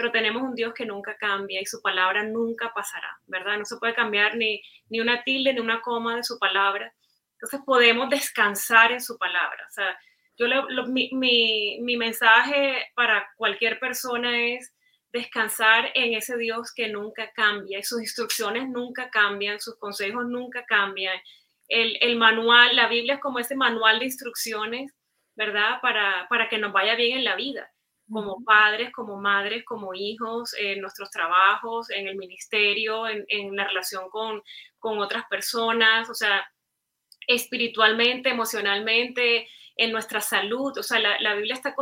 pero 0.00 0.12
tenemos 0.12 0.40
un 0.42 0.54
Dios 0.54 0.72
que 0.72 0.86
nunca 0.86 1.14
cambia 1.18 1.60
y 1.60 1.66
su 1.66 1.82
palabra 1.82 2.22
nunca 2.22 2.72
pasará, 2.74 3.20
¿verdad? 3.26 3.58
No 3.58 3.66
se 3.66 3.76
puede 3.76 3.94
cambiar 3.94 4.34
ni, 4.34 4.62
ni 4.88 4.98
una 4.98 5.22
tilde 5.24 5.52
ni 5.52 5.60
una 5.60 5.82
coma 5.82 6.16
de 6.16 6.24
su 6.24 6.38
palabra. 6.38 6.94
Entonces 7.34 7.60
podemos 7.66 8.08
descansar 8.08 8.92
en 8.92 9.02
su 9.02 9.18
palabra. 9.18 9.62
O 9.68 9.70
sea, 9.70 9.98
yo 10.38 10.46
mi, 10.86 11.10
mi, 11.12 11.80
mi 11.82 11.98
mensaje 11.98 12.90
para 12.94 13.28
cualquier 13.36 13.78
persona 13.78 14.40
es 14.42 14.74
descansar 15.12 15.90
en 15.94 16.14
ese 16.14 16.38
Dios 16.38 16.72
que 16.74 16.88
nunca 16.88 17.30
cambia 17.32 17.78
y 17.78 17.82
sus 17.82 18.00
instrucciones 18.00 18.70
nunca 18.70 19.10
cambian, 19.10 19.60
sus 19.60 19.78
consejos 19.78 20.24
nunca 20.24 20.64
cambian. 20.64 21.20
El, 21.68 21.98
el, 22.00 22.16
manual, 22.16 22.74
la 22.74 22.88
Biblia 22.88 23.16
es 23.16 23.20
como 23.20 23.38
ese 23.38 23.54
manual 23.54 23.98
de 23.98 24.06
instrucciones, 24.06 24.94
¿verdad? 25.36 25.78
Para, 25.82 26.26
para 26.30 26.48
que 26.48 26.56
nos 26.56 26.72
vaya 26.72 26.94
bien 26.94 27.18
en 27.18 27.24
la 27.24 27.36
vida 27.36 27.70
como 28.10 28.44
padres, 28.44 28.92
como 28.92 29.20
madres, 29.20 29.64
como 29.64 29.94
hijos, 29.94 30.54
en 30.58 30.80
nuestros 30.80 31.10
trabajos, 31.10 31.90
en 31.90 32.08
el 32.08 32.16
ministerio, 32.16 33.06
en, 33.06 33.56
la 33.56 33.66
relación 33.68 34.10
con, 34.10 34.42
otras 34.80 35.24
personas, 35.28 36.10
o 36.10 36.14
sea, 36.14 36.44
espiritualmente, 37.26 38.30
emocionalmente, 38.30 39.48
en 39.76 39.92
nuestra 39.92 40.20
salud. 40.20 40.76
O 40.76 40.82
sea, 40.82 40.98
la, 40.98 41.34
Biblia 41.34 41.54
está 41.54 41.74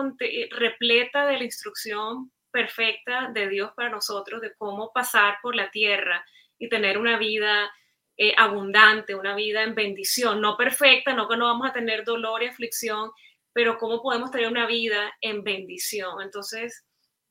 repleta 0.51 1.27
de 1.27 1.39
la 1.39 1.45
instrucción 1.45 2.31
perfecta 2.51 3.31
de 3.33 3.49
Dios 3.49 3.73
para 3.75 3.91
nosotros, 3.91 4.41
de 4.41 4.55
cómo 4.57 4.93
pasar 4.93 5.39
por 5.43 5.55
la 5.55 5.71
tierra 5.71 6.25
y 6.59 6.69
tener 6.69 6.99
una 6.99 7.19
vida 7.19 7.71
eh, 8.17 8.35
abundante, 8.37 9.15
una 9.15 9.35
vida 9.35 9.63
en 9.63 9.75
bendición, 9.75 10.41
no 10.41 10.57
perfecta, 10.57 11.15
no 11.15 11.29
que 11.29 11.37
no 11.37 11.47
vamos 11.47 11.69
a 11.69 11.73
tener 11.73 12.05
dolor 12.05 12.43
y 12.43 12.47
aflicción, 12.47 13.13
pero 13.59 13.77
cómo 13.77 14.00
podemos 14.00 14.31
tener 14.31 14.47
una 14.47 14.69
vida 14.69 15.12
en 15.21 15.43
bendición. 15.43 16.23
Entonces, 16.23 16.87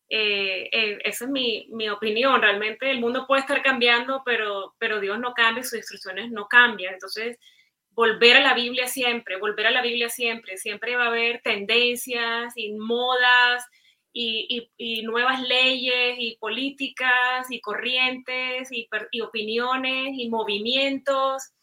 eh, 0.10 0.68
eh, 0.74 0.98
esa 1.06 1.24
es 1.24 1.32
mi, 1.32 1.70
mi, 1.72 1.88
opinión. 1.88 2.42
Realmente 2.42 2.92
el 2.92 3.00
mundo 3.00 3.26
puede 3.26 3.44
estar 3.44 3.64
cambiando, 3.64 4.24
pero, 4.26 4.76
pero 4.78 5.00
Dios 5.00 5.18
no 5.22 5.34
cambia, 5.34 5.64
sus 5.64 5.78
instrucciones 5.78 6.30
no 6.30 6.50
cambian. 6.50 6.96
Entonces, 6.96 7.38
volver 7.92 8.36
a 8.36 8.42
la 8.42 8.54
Biblia 8.56 8.88
siempre, 8.88 9.38
volver 9.40 9.68
a 9.68 9.72
la 9.72 9.82
Biblia 9.82 10.10
siempre. 10.10 10.58
Siempre 10.58 10.98
va 10.98 11.06
a 11.06 11.08
haber 11.08 11.42
tendencias 11.44 12.52
y 12.58 12.74
modas 12.74 13.66
y, 14.12 14.70
y, 14.76 15.04
nuevas 15.04 15.42
leyes 15.44 16.18
y 16.20 16.36
políticas 16.42 17.50
y 17.50 17.62
corrientes 17.62 18.68
y 18.70 19.22
opiniones 19.22 20.10
y 20.12 20.30
movimientos 20.30 21.54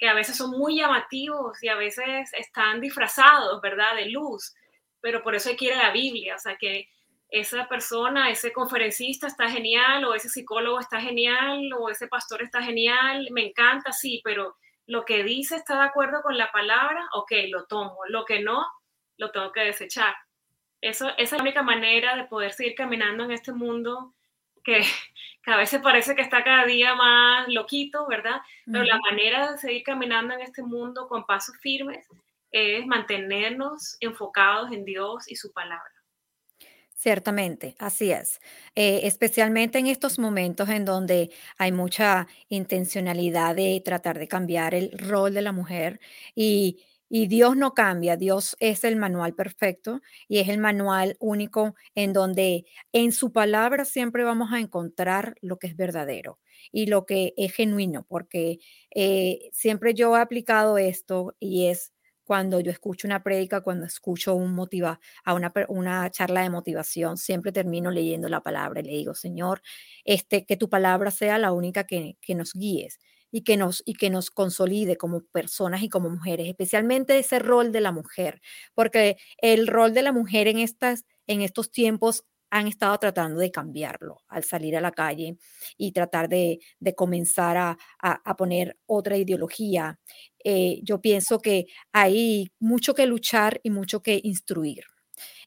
que 0.00 0.08
a 0.08 0.14
veces 0.14 0.36
son 0.36 0.52
muy 0.52 0.78
llamativos 0.78 1.62
y 1.62 1.68
a 1.68 1.74
veces 1.74 2.32
están 2.32 2.80
disfrazados, 2.80 3.60
¿verdad?, 3.60 3.94
de 3.96 4.06
luz, 4.06 4.54
pero 5.00 5.22
por 5.22 5.34
eso 5.34 5.50
hay 5.50 5.56
que 5.56 5.66
ir 5.66 5.74
a 5.74 5.88
la 5.88 5.92
Biblia, 5.92 6.36
o 6.36 6.38
sea, 6.38 6.56
que 6.56 6.88
esa 7.28 7.68
persona, 7.68 8.30
ese 8.30 8.50
conferencista 8.50 9.26
está 9.26 9.48
genial, 9.50 10.04
o 10.06 10.14
ese 10.14 10.30
psicólogo 10.30 10.80
está 10.80 11.00
genial, 11.00 11.70
o 11.78 11.90
ese 11.90 12.08
pastor 12.08 12.42
está 12.42 12.62
genial, 12.62 13.28
me 13.30 13.46
encanta, 13.46 13.92
sí, 13.92 14.22
pero 14.24 14.56
lo 14.86 15.04
que 15.04 15.22
dice 15.22 15.56
está 15.56 15.76
de 15.76 15.88
acuerdo 15.88 16.22
con 16.22 16.36
la 16.36 16.50
palabra, 16.50 17.06
ok, 17.12 17.32
lo 17.50 17.66
tomo, 17.66 17.98
lo 18.08 18.24
que 18.24 18.40
no, 18.40 18.66
lo 19.18 19.30
tengo 19.30 19.52
que 19.52 19.60
desechar. 19.60 20.14
Eso, 20.80 21.10
esa 21.10 21.18
es 21.18 21.32
la 21.32 21.42
única 21.42 21.62
manera 21.62 22.16
de 22.16 22.24
poder 22.24 22.52
seguir 22.52 22.74
caminando 22.74 23.24
en 23.24 23.32
este 23.32 23.52
mundo 23.52 24.14
que, 24.64 24.80
a 25.52 25.56
veces 25.56 25.80
parece 25.82 26.14
que 26.14 26.22
está 26.22 26.44
cada 26.44 26.64
día 26.64 26.94
más 26.94 27.48
loquito, 27.48 28.06
¿verdad? 28.06 28.40
Pero 28.66 28.84
la 28.84 28.98
manera 28.98 29.52
de 29.52 29.58
seguir 29.58 29.82
caminando 29.82 30.34
en 30.34 30.40
este 30.40 30.62
mundo 30.62 31.08
con 31.08 31.24
pasos 31.26 31.56
firmes 31.60 32.06
es 32.50 32.86
mantenernos 32.86 33.96
enfocados 34.00 34.72
en 34.72 34.84
Dios 34.84 35.30
y 35.30 35.36
su 35.36 35.52
palabra. 35.52 35.90
Ciertamente, 37.00 37.76
así 37.78 38.12
es. 38.12 38.40
Eh, 38.74 39.00
especialmente 39.04 39.78
en 39.78 39.86
estos 39.86 40.18
momentos 40.18 40.68
en 40.68 40.84
donde 40.84 41.30
hay 41.56 41.72
mucha 41.72 42.26
intencionalidad 42.50 43.56
de 43.56 43.80
tratar 43.82 44.18
de 44.18 44.28
cambiar 44.28 44.74
el 44.74 44.90
rol 44.98 45.32
de 45.32 45.40
la 45.40 45.52
mujer 45.52 45.98
y 46.34 46.84
y 47.10 47.26
Dios 47.26 47.56
no 47.56 47.74
cambia, 47.74 48.16
Dios 48.16 48.56
es 48.60 48.84
el 48.84 48.94
manual 48.94 49.34
perfecto 49.34 50.00
y 50.28 50.38
es 50.38 50.48
el 50.48 50.58
manual 50.58 51.16
único 51.18 51.74
en 51.96 52.12
donde 52.12 52.64
en 52.92 53.10
su 53.10 53.32
palabra 53.32 53.84
siempre 53.84 54.22
vamos 54.22 54.52
a 54.52 54.60
encontrar 54.60 55.34
lo 55.42 55.58
que 55.58 55.66
es 55.66 55.76
verdadero 55.76 56.38
y 56.70 56.86
lo 56.86 57.06
que 57.06 57.34
es 57.36 57.52
genuino, 57.52 58.06
porque 58.08 58.60
eh, 58.94 59.50
siempre 59.52 59.92
yo 59.92 60.16
he 60.16 60.20
aplicado 60.20 60.78
esto 60.78 61.34
y 61.40 61.66
es 61.66 61.92
cuando 62.22 62.60
yo 62.60 62.70
escucho 62.70 63.08
una 63.08 63.24
prédica, 63.24 63.60
cuando 63.60 63.86
escucho 63.86 64.36
un 64.36 64.54
motiva, 64.54 65.00
a 65.24 65.34
una, 65.34 66.10
charla 66.10 66.42
de 66.42 66.50
motivación, 66.50 67.16
siempre 67.16 67.50
termino 67.50 67.90
leyendo 67.90 68.28
la 68.28 68.40
palabra 68.40 68.78
y 68.80 68.84
le 68.84 68.92
digo, 68.92 69.14
Señor, 69.14 69.62
este, 70.04 70.46
que 70.46 70.56
tu 70.56 70.68
palabra 70.68 71.10
sea 71.10 71.38
la 71.38 71.50
única 71.50 71.84
que, 71.88 72.16
que 72.20 72.36
nos 72.36 72.52
guíes 72.52 73.00
y 73.30 73.42
que 73.42 73.56
nos, 73.56 73.82
y 73.86 73.94
que 73.94 74.10
nos 74.10 74.30
consolide 74.30 74.96
como 74.96 75.22
personas 75.32 75.82
y 75.82 75.88
como 75.88 76.10
mujeres, 76.10 76.48
especialmente 76.48 77.18
ese 77.18 77.38
rol 77.38 77.72
de 77.72 77.80
la 77.80 77.92
mujer, 77.92 78.40
porque 78.74 79.16
el 79.38 79.66
rol 79.66 79.94
de 79.94 80.02
la 80.02 80.12
mujer 80.12 80.48
en, 80.48 80.58
estas, 80.58 81.04
en 81.26 81.42
estos 81.42 81.70
tiempos 81.70 82.24
han 82.50 82.66
estado 82.66 82.98
tratando 82.98 83.38
de 83.40 83.50
cambiarlo 83.50 84.22
al 84.28 84.44
salir 84.44 84.76
a 84.76 84.80
la 84.80 84.90
calle 84.90 85.38
y 85.76 85.92
tratar 85.92 86.28
de, 86.28 86.58
de 86.80 86.94
comenzar 86.94 87.56
a, 87.56 87.78
a, 88.00 88.36
poner 88.36 88.76
otra 88.86 89.16
ideología. 89.16 90.00
Eh, 90.44 90.80
yo 90.82 91.00
pienso 91.00 91.38
que 91.38 91.66
hay 91.92 92.50
mucho 92.58 92.94
que 92.94 93.06
luchar 93.06 93.60
y 93.62 93.70
mucho 93.70 94.02
que 94.02 94.20
instruir. 94.24 94.84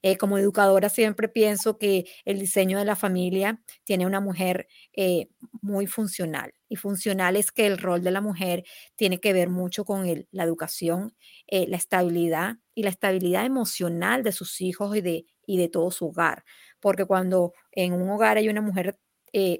Eh, 0.05 0.17
como 0.17 0.38
educadora 0.38 0.89
siempre 0.89 1.29
pienso 1.29 1.77
que 1.77 2.05
el 2.25 2.38
diseño 2.38 2.77
de 2.77 2.83
la 2.83 2.98
familia 2.98 3.63
tiene 3.86 4.05
una 4.05 4.19
mujer 4.19 4.67
eh, 4.91 5.29
muy 5.62 5.88
funcional. 5.88 6.53
Y 6.67 6.75
funcional 6.75 7.38
es 7.38 7.53
que 7.53 7.67
el 7.67 7.77
rol 7.77 8.03
de 8.03 8.12
la 8.12 8.19
mujer 8.19 8.65
tiene 8.95 9.22
que 9.22 9.31
ver 9.31 9.50
mucho 9.50 9.86
con 9.86 10.05
la 10.31 10.43
educación, 10.43 11.15
eh, 11.48 11.67
la 11.69 11.77
estabilidad 11.77 12.57
y 12.75 12.83
la 12.83 12.89
estabilidad 12.89 13.45
emocional 13.45 14.24
de 14.24 14.33
sus 14.33 14.60
hijos 14.60 14.93
y 14.98 15.01
de, 15.01 15.69
todo 15.69 15.89
su 15.89 16.07
hogar. 16.07 16.43
Porque 16.81 17.05
cuando 17.05 17.53
en 17.72 17.93
un 17.93 18.10
hogar 18.10 18.36
hay 18.38 18.50
una 18.50 18.62
mujer 18.62 18.98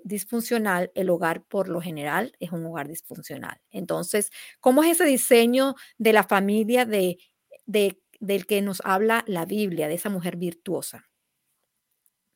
disfuncional, 0.04 0.92
el 0.94 1.10
hogar 1.10 1.44
por 1.46 1.68
lo 1.68 1.82
general 1.82 2.34
es 2.40 2.52
un 2.52 2.64
hogar 2.66 2.88
disfuncional. 2.88 3.60
Entonces, 3.72 4.30
¿cómo 4.60 4.84
es 4.84 4.92
ese 4.92 5.06
diseño 5.06 5.74
de 5.98 6.14
la 6.14 6.24
familia 6.24 6.86
de 6.86 7.18
del 8.24 8.46
que 8.46 8.62
nos 8.62 8.82
habla 8.86 9.24
la 9.28 9.46
Biblia, 9.46 9.90
de 9.90 9.96
esa 9.96 10.10
mujer 10.10 10.38
virtuosa? 10.38 11.10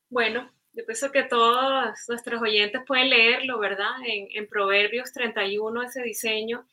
Bueno, 0.10 0.51
yo 0.74 0.86
pienso 0.86 1.12
que 1.12 1.24
todos 1.24 1.96
nuestros 2.10 2.41
oyentes 2.41 2.82
pueden 2.86 3.10
leerlo, 3.10 3.58
¿verdad? 3.58 3.91
En, 4.06 4.48
Proverbios 4.48 5.13
31, 5.13 5.84
ese 5.84 6.03
diseño. 6.03 6.67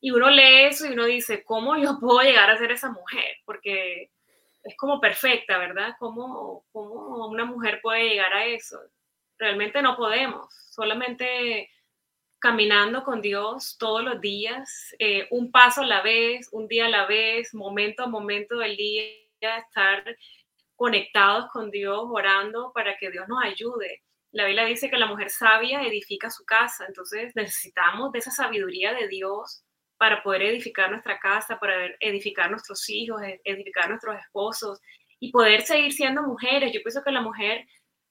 Y 0.00 0.10
uno 0.10 0.30
lee 0.30 0.64
eso 0.64 0.86
y 0.86 0.92
uno 0.92 1.04
dice, 1.04 1.44
¿cómo 1.44 1.76
yo 1.76 1.98
puedo 2.00 2.20
llegar 2.20 2.50
a 2.50 2.58
ser 2.58 2.72
esa 2.72 2.90
mujer? 2.90 3.36
Porque 3.44 4.10
es 4.64 4.76
como 4.76 5.00
perfecta, 5.00 5.58
¿verdad? 5.58 5.94
¿Cómo, 6.00 6.64
¿Cómo, 6.72 7.28
una 7.28 7.44
mujer 7.44 7.80
puede 7.80 8.08
llegar 8.08 8.32
a 8.32 8.46
eso? 8.46 8.78
Realmente 9.38 9.80
no 9.80 9.96
podemos. 9.96 10.52
Solamente 10.70 11.70
caminando 12.46 13.02
con 13.02 13.20
Dios 13.20 13.76
todos 13.76 14.04
los 14.04 14.20
días, 14.20 14.94
eh, 15.00 15.26
un 15.32 15.50
paso 15.50 15.80
a 15.80 15.86
la 15.86 16.00
vez, 16.00 16.48
un 16.52 16.68
día 16.68 16.86
a 16.86 16.88
la 16.88 17.04
vez, 17.04 17.52
momento 17.52 18.04
a 18.04 18.06
momento 18.06 18.58
del 18.58 18.76
día, 18.76 19.02
estar 19.40 20.16
conectados 20.76 21.50
con 21.50 21.72
Dios, 21.72 22.04
orando 22.08 22.70
para 22.72 22.96
que 22.98 23.10
Dios 23.10 23.26
nos 23.26 23.42
ayude. 23.42 24.04
La 24.30 24.44
Biblia 24.44 24.64
dice 24.64 24.88
que 24.88 24.96
la 24.96 25.08
mujer 25.08 25.28
sabia 25.28 25.82
edifica 25.82 26.30
su 26.30 26.44
casa, 26.44 26.84
entonces 26.86 27.32
necesitamos 27.34 28.12
de 28.12 28.20
esa 28.20 28.30
sabiduría 28.30 28.94
de 28.94 29.08
Dios 29.08 29.64
para 29.98 30.22
poder 30.22 30.42
edificar 30.42 30.88
nuestra 30.88 31.18
casa, 31.18 31.58
para 31.58 31.74
edificar 31.98 32.48
nuestros 32.48 32.88
hijos, 32.88 33.20
e-, 33.22 33.40
edificar 33.42 33.88
nuestros 33.88 34.20
esposos 34.20 34.78
y 35.18 35.32
poder 35.32 35.62
seguir 35.62 35.92
siendo 35.92 36.22
mujeres. 36.22 36.72
Yo 36.72 36.80
pienso 36.80 37.02
que 37.02 37.10
la 37.10 37.22
mujer, 37.22 37.66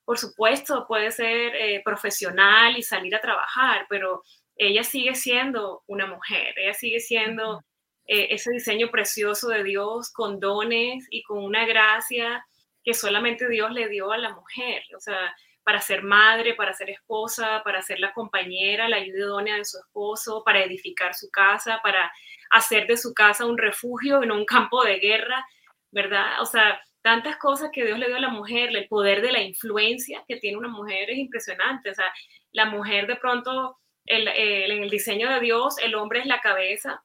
por 0.05 0.17
supuesto, 0.19 0.85
puede 0.87 1.11
ser 1.11 1.55
eh, 1.55 1.81
profesional 1.83 2.77
y 2.77 2.83
salir 2.83 3.15
a 3.15 3.21
trabajar, 3.21 3.85
pero 3.89 4.23
ella 4.55 4.83
sigue 4.83 5.15
siendo 5.15 5.83
una 5.87 6.05
mujer, 6.05 6.53
ella 6.57 6.73
sigue 6.73 6.99
siendo 6.99 7.63
eh, 8.07 8.27
ese 8.29 8.51
diseño 8.51 8.89
precioso 8.91 9.49
de 9.49 9.63
Dios 9.63 10.11
con 10.11 10.39
dones 10.39 11.07
y 11.09 11.23
con 11.23 11.43
una 11.43 11.65
gracia 11.65 12.45
que 12.83 12.93
solamente 12.93 13.49
Dios 13.49 13.71
le 13.71 13.89
dio 13.89 14.11
a 14.11 14.17
la 14.17 14.33
mujer. 14.33 14.83
O 14.95 14.99
sea, 14.99 15.35
para 15.63 15.81
ser 15.81 16.03
madre, 16.03 16.53
para 16.53 16.73
ser 16.73 16.91
esposa, 16.91 17.63
para 17.63 17.81
ser 17.81 17.99
la 17.99 18.13
compañera, 18.13 18.87
la 18.87 18.97
ayuda 18.97 19.17
idónea 19.17 19.55
de 19.55 19.65
su 19.65 19.79
esposo, 19.79 20.43
para 20.45 20.63
edificar 20.63 21.15
su 21.15 21.31
casa, 21.31 21.79
para 21.81 22.11
hacer 22.51 22.85
de 22.85 22.97
su 22.97 23.13
casa 23.15 23.45
un 23.45 23.57
refugio 23.57 24.21
en 24.21 24.31
un 24.31 24.45
campo 24.45 24.83
de 24.83 24.99
guerra, 24.99 25.43
¿verdad? 25.89 26.39
O 26.41 26.45
sea, 26.45 26.79
tantas 27.05 27.37
cosas 27.37 27.69
que 27.71 27.85
Dios 27.85 27.99
le 27.99 28.07
dio 28.07 28.15
a 28.15 28.19
la 28.19 28.29
mujer, 28.29 28.75
el 28.75 28.87
poder 28.87 29.21
de 29.21 29.31
la 29.31 29.39
influencia 29.39 30.23
que 30.27 30.37
tiene 30.37 30.57
una 30.57 30.69
mujer 30.69 31.07
es 31.11 31.19
impresionante. 31.19 31.91
O 31.91 31.93
sea, 31.93 32.11
la 32.51 32.65
mujer 32.65 33.05
de 33.05 33.15
pronto, 33.15 33.77
en 34.07 34.27
el 34.81 34.89
diseño 34.89 35.29
de 35.29 35.39
Dios, 35.39 35.77
el 35.83 35.93
hombre 35.93 36.21
es 36.21 36.25
la 36.25 36.41
cabeza, 36.41 37.03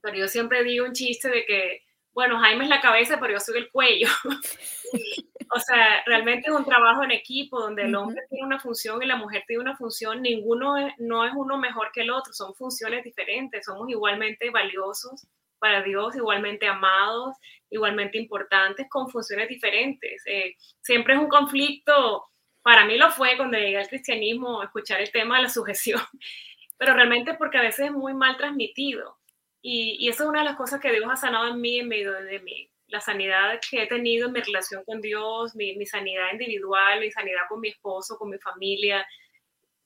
pero 0.00 0.16
yo 0.16 0.26
siempre 0.26 0.64
digo 0.64 0.86
un 0.86 0.94
chiste 0.94 1.28
de 1.28 1.44
que, 1.44 1.82
bueno, 2.14 2.38
Jaime 2.38 2.64
es 2.64 2.70
la 2.70 2.80
cabeza, 2.80 3.18
pero 3.20 3.34
yo 3.34 3.40
soy 3.40 3.58
el 3.58 3.70
cuello. 3.70 4.08
O 5.52 5.58
sea, 5.58 6.04
realmente 6.06 6.48
es 6.48 6.54
un 6.54 6.64
trabajo 6.64 7.02
en 7.02 7.10
equipo 7.10 7.58
donde 7.58 7.82
el 7.82 7.96
hombre 7.96 8.22
tiene 8.30 8.46
una 8.46 8.60
función 8.60 9.02
y 9.02 9.06
la 9.06 9.16
mujer 9.16 9.42
tiene 9.48 9.60
una 9.60 9.76
función. 9.76 10.22
Ninguno 10.22 10.76
no 10.98 11.24
es 11.24 11.32
uno 11.34 11.58
mejor 11.58 11.90
que 11.92 12.02
el 12.02 12.12
otro, 12.12 12.32
son 12.32 12.54
funciones 12.54 13.02
diferentes, 13.02 13.64
somos 13.64 13.88
igualmente 13.88 14.48
valiosos 14.50 15.26
para 15.58 15.82
Dios, 15.82 16.14
igualmente 16.14 16.68
amados, 16.68 17.34
igualmente 17.70 18.18
importantes, 18.18 18.86
con 18.88 19.08
funciones 19.08 19.48
diferentes. 19.48 20.22
Eh, 20.26 20.56
siempre 20.80 21.14
es 21.14 21.20
un 21.20 21.28
conflicto, 21.28 22.24
para 22.62 22.84
mí 22.84 22.96
lo 22.96 23.10
fue 23.10 23.36
cuando 23.36 23.58
llegué 23.58 23.78
al 23.78 23.88
cristianismo, 23.88 24.62
escuchar 24.62 25.00
el 25.00 25.10
tema 25.10 25.36
de 25.36 25.44
la 25.44 25.48
sujeción, 25.48 26.00
pero 26.78 26.94
realmente 26.94 27.34
porque 27.34 27.58
a 27.58 27.62
veces 27.62 27.86
es 27.86 27.92
muy 27.92 28.14
mal 28.14 28.36
transmitido. 28.36 29.18
Y, 29.62 30.08
eso 30.08 30.24
es 30.24 30.28
una 30.30 30.40
de 30.40 30.46
las 30.46 30.56
cosas 30.56 30.80
que 30.80 30.90
Dios 30.90 31.04
ha 31.10 31.16
sanado 31.16 31.48
en 31.48 31.60
mí 31.60 31.78
en 31.78 31.88
medio 31.88 32.12
de 32.12 32.40
mí 32.40 32.70
la 32.90 33.00
sanidad 33.00 33.60
que 33.70 33.82
he 33.82 33.86
tenido 33.86 34.26
en 34.26 34.32
mi 34.32 34.40
relación 34.40 34.84
con 34.84 35.00
Dios, 35.00 35.54
mi, 35.54 35.76
mi 35.76 35.86
sanidad 35.86 36.32
individual, 36.32 36.98
mi 36.98 37.10
sanidad 37.12 37.42
con 37.48 37.60
mi 37.60 37.68
esposo, 37.68 38.18
con 38.18 38.30
mi 38.30 38.38
familia, 38.38 39.06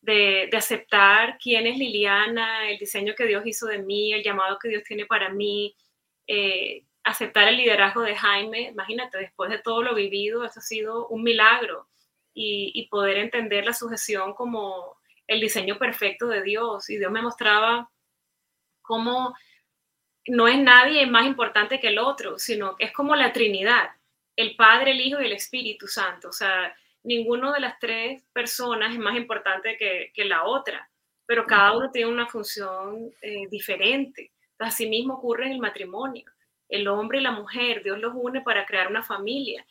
de, 0.00 0.48
de, 0.50 0.56
aceptar 0.56 1.36
quién 1.38 1.66
es 1.66 1.76
Liliana, 1.76 2.68
el 2.70 2.78
diseño 2.78 3.14
que 3.14 3.26
Dios 3.26 3.46
hizo 3.46 3.66
de 3.66 3.78
mí, 3.78 4.14
el 4.14 4.22
llamado 4.22 4.58
que 4.58 4.68
Dios 4.68 4.84
tiene 4.84 5.04
para 5.04 5.28
mí, 5.28 5.74
eh, 6.26 6.84
aceptar 7.04 7.48
el 7.48 7.58
liderazgo 7.58 8.02
de 8.02 8.16
Jaime. 8.16 8.62
Imagínate, 8.62 9.18
después 9.18 9.50
de 9.50 9.58
todo 9.58 9.82
lo 9.82 9.94
vivido, 9.94 10.44
eso 10.44 10.60
ha 10.60 10.62
sido 10.62 11.06
un 11.08 11.22
milagro 11.22 11.88
y, 12.32 12.72
y 12.74 12.88
poder 12.88 13.18
entender 13.18 13.64
la 13.64 13.72
sujeción 13.72 14.34
como 14.34 14.96
el 15.26 15.40
diseño 15.40 15.78
perfecto 15.78 16.26
de 16.26 16.42
Dios. 16.42 16.90
Y 16.90 16.98
Dios 16.98 17.12
me 17.12 17.22
mostraba 17.22 17.90
cómo 18.82 19.34
no 20.26 20.48
es 20.48 20.58
nadie 20.58 21.06
más 21.06 21.26
importante 21.26 21.80
que 21.80 21.88
el 21.88 21.98
otro, 21.98 22.38
sino 22.38 22.76
que 22.76 22.86
es 22.86 22.92
como 22.92 23.14
la 23.14 23.32
Trinidad, 23.32 23.90
el 24.36 24.56
Padre, 24.56 24.92
el 24.92 25.00
Hijo 25.00 25.20
y 25.20 25.26
el 25.26 25.32
Espíritu 25.32 25.86
Santo. 25.86 26.28
O 26.28 26.32
sea, 26.32 26.74
ninguno 27.02 27.52
de 27.52 27.60
las 27.60 27.78
tres 27.78 28.22
personas 28.32 28.92
es 28.92 28.98
más 28.98 29.16
importante 29.16 29.76
que, 29.76 30.24
la 30.24 30.44
otra, 30.44 30.88
pero 31.26 31.46
cada 31.46 31.76
uno 31.76 31.90
tiene 31.90 32.10
una 32.10 32.26
función 32.26 33.10
eh, 33.20 33.46
diferente. 33.50 34.32
Así 34.58 34.88
mismo 34.88 35.14
ocurre 35.14 35.46
en 35.46 35.52
el 35.52 35.58
matrimonio. 35.58 36.24
El 36.74 36.88
hombre 36.88 37.18
y 37.20 37.22
la 37.22 37.30
mujer, 37.30 37.84
Dios 37.84 38.00
los 38.00 38.14
une 38.16 38.40
para 38.40 38.66
crear 38.66 38.88
una 38.88 39.04
familia. 39.04 39.64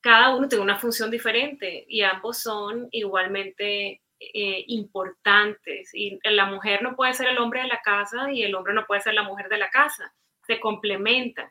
Cada 0.00 0.34
uno 0.34 0.48
tiene 0.48 0.64
una 0.64 0.76
función 0.76 1.08
diferente 1.08 1.84
y 1.88 2.02
ambos 2.02 2.38
son 2.38 2.88
igualmente 2.90 4.00
eh, 4.18 4.64
importantes. 4.66 5.90
Y 5.94 6.18
la 6.24 6.46
mujer 6.46 6.82
no 6.82 6.96
puede 6.96 7.14
ser 7.14 7.28
el 7.28 7.38
hombre 7.38 7.62
de 7.62 7.68
la 7.68 7.80
casa 7.80 8.32
y 8.32 8.42
el 8.42 8.56
hombre 8.56 8.74
no 8.74 8.86
puede 8.86 9.02
ser 9.02 9.14
la 9.14 9.22
mujer 9.22 9.48
de 9.48 9.58
la 9.58 9.70
casa. 9.70 10.12
Se 10.48 10.58
complementan. 10.58 11.48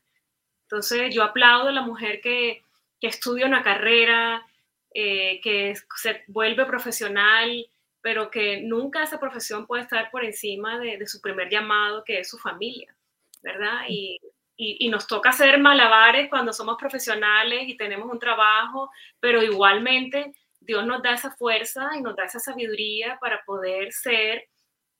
Entonces 0.63 1.15
yo 1.15 1.23
aplaudo 1.23 1.69
a 1.69 1.71
la 1.71 1.83
mujer 1.83 2.19
que, 2.19 2.63
estudia 2.99 3.45
una 3.45 3.63
carrera, 3.63 4.45
eh, 4.93 5.39
que 5.41 5.73
se 5.95 6.25
vuelve 6.27 6.65
profesional, 6.65 7.65
pero 8.01 8.29
que 8.29 8.59
nunca 8.61 9.03
esa 9.03 9.21
profesión 9.21 9.65
puede 9.67 9.83
estar 9.83 10.11
por 10.11 10.25
encima 10.25 10.77
de, 10.79 11.07
su 11.07 11.21
primer 11.21 11.49
llamado, 11.49 12.03
que 12.03 12.19
es 12.19 12.29
su 12.29 12.37
familia, 12.37 12.93
¿verdad? 13.41 13.83
Y, 13.87 14.19
y, 14.57 14.85
y, 14.85 14.89
nos 14.89 15.07
toca 15.07 15.29
hacer 15.29 15.59
malabares 15.59 16.29
cuando 16.29 16.51
somos 16.51 16.77
profesionales 16.77 17.63
y 17.67 17.77
tenemos 17.77 18.11
un 18.11 18.19
trabajo, 18.19 18.89
pero 19.19 19.43
igualmente 19.43 20.33
Dios 20.59 20.85
nos 20.85 21.01
da 21.01 21.13
esa 21.13 21.31
fuerza 21.31 21.91
y 21.95 22.01
nos 22.01 22.15
da 22.15 22.25
esa 22.25 22.39
sabiduría 22.39 23.17
para 23.21 23.41
poder 23.45 23.93
ser 23.93 24.49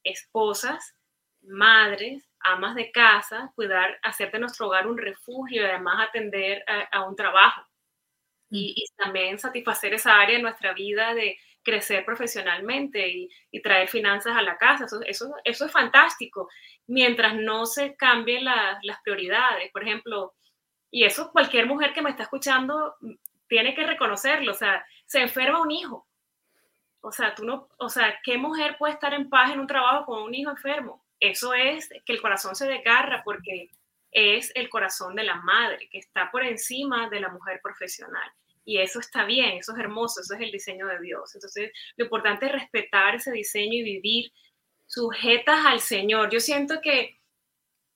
esposas, 0.02 0.94
madres, 1.42 2.28
amas 2.40 2.74
de 2.74 2.90
casa, 2.90 3.52
cuidar, 3.54 3.98
hacer 4.02 4.30
de 4.32 4.38
nuestro 4.38 4.66
hogar 4.66 4.86
un 4.86 4.98
refugio 4.98 5.62
y 5.62 5.64
además 5.64 6.08
atender 6.08 6.64
a, 6.92 7.04
un 7.04 7.16
trabajo. 7.16 7.62
Y, 8.50 8.84
también 8.96 9.38
satisfacer 9.38 9.92
esa 9.94 10.18
área 10.18 10.36
de 10.36 10.42
nuestra 10.42 10.72
vida 10.72 11.14
de 11.14 11.38
crecer 11.68 12.04
profesionalmente 12.04 13.06
y, 13.08 13.60
traer 13.62 13.88
finanzas 13.88 14.34
a 14.36 14.42
la 14.42 14.56
casa. 14.56 14.86
Eso, 14.86 15.00
eso, 15.04 15.34
eso, 15.44 15.66
es 15.66 15.72
fantástico, 15.72 16.48
mientras 16.86 17.34
no 17.34 17.66
se 17.66 17.94
cambien 17.96 18.44
las 18.44 19.00
prioridades. 19.04 19.70
Por 19.72 19.82
ejemplo, 19.82 20.34
y 20.90 21.04
eso 21.04 21.30
cualquier 21.30 21.66
mujer 21.66 21.92
que 21.92 22.00
me 22.00 22.10
está 22.10 22.22
escuchando 22.22 22.94
tiene 23.48 23.74
que 23.74 23.86
reconocerlo, 23.86 24.52
o 24.52 24.54
sea, 24.54 24.84
se 25.06 25.20
enferma 25.20 25.60
un 25.60 25.70
hijo. 25.70 26.06
O 27.00 27.12
sea, 27.12 27.34
tú 27.34 27.44
no, 27.44 27.68
o 27.78 27.88
sea, 27.88 28.18
¿qué 28.24 28.38
mujer 28.38 28.76
puede 28.78 28.94
estar 28.94 29.12
en 29.14 29.28
paz 29.28 29.52
en 29.52 29.60
un 29.60 29.66
trabajo 29.66 30.06
con 30.06 30.22
un 30.22 30.34
hijo 30.34 30.50
enfermo? 30.50 31.04
Eso 31.20 31.52
es 31.54 31.88
que 32.04 32.12
el 32.12 32.20
corazón 32.20 32.54
se 32.54 32.66
desgarra 32.66 33.22
porque 33.24 33.70
es 34.10 34.52
el 34.54 34.68
corazón 34.68 35.14
de 35.14 35.24
la 35.24 35.36
madre 35.36 35.88
que 35.90 35.98
está 35.98 36.30
por 36.30 36.44
encima 36.44 37.08
de 37.08 37.20
la 37.20 37.28
mujer 37.28 37.60
profesional. 37.62 38.30
Y 38.68 38.76
eso 38.82 39.00
está 39.00 39.24
bien, 39.24 39.56
eso 39.56 39.72
es 39.72 39.78
hermoso, 39.78 40.20
eso 40.20 40.34
es 40.34 40.42
el 40.42 40.52
diseño 40.52 40.86
de 40.88 41.00
Dios. 41.00 41.34
Entonces, 41.34 41.72
lo 41.96 42.04
importante 42.04 42.44
es 42.44 42.52
respetar 42.52 43.14
ese 43.14 43.32
diseño 43.32 43.72
y 43.78 43.82
vivir 43.82 44.30
sujetas 44.84 45.64
al 45.64 45.80
Señor. 45.80 46.28
Yo 46.30 46.38
siento 46.38 46.82
que 46.82 47.18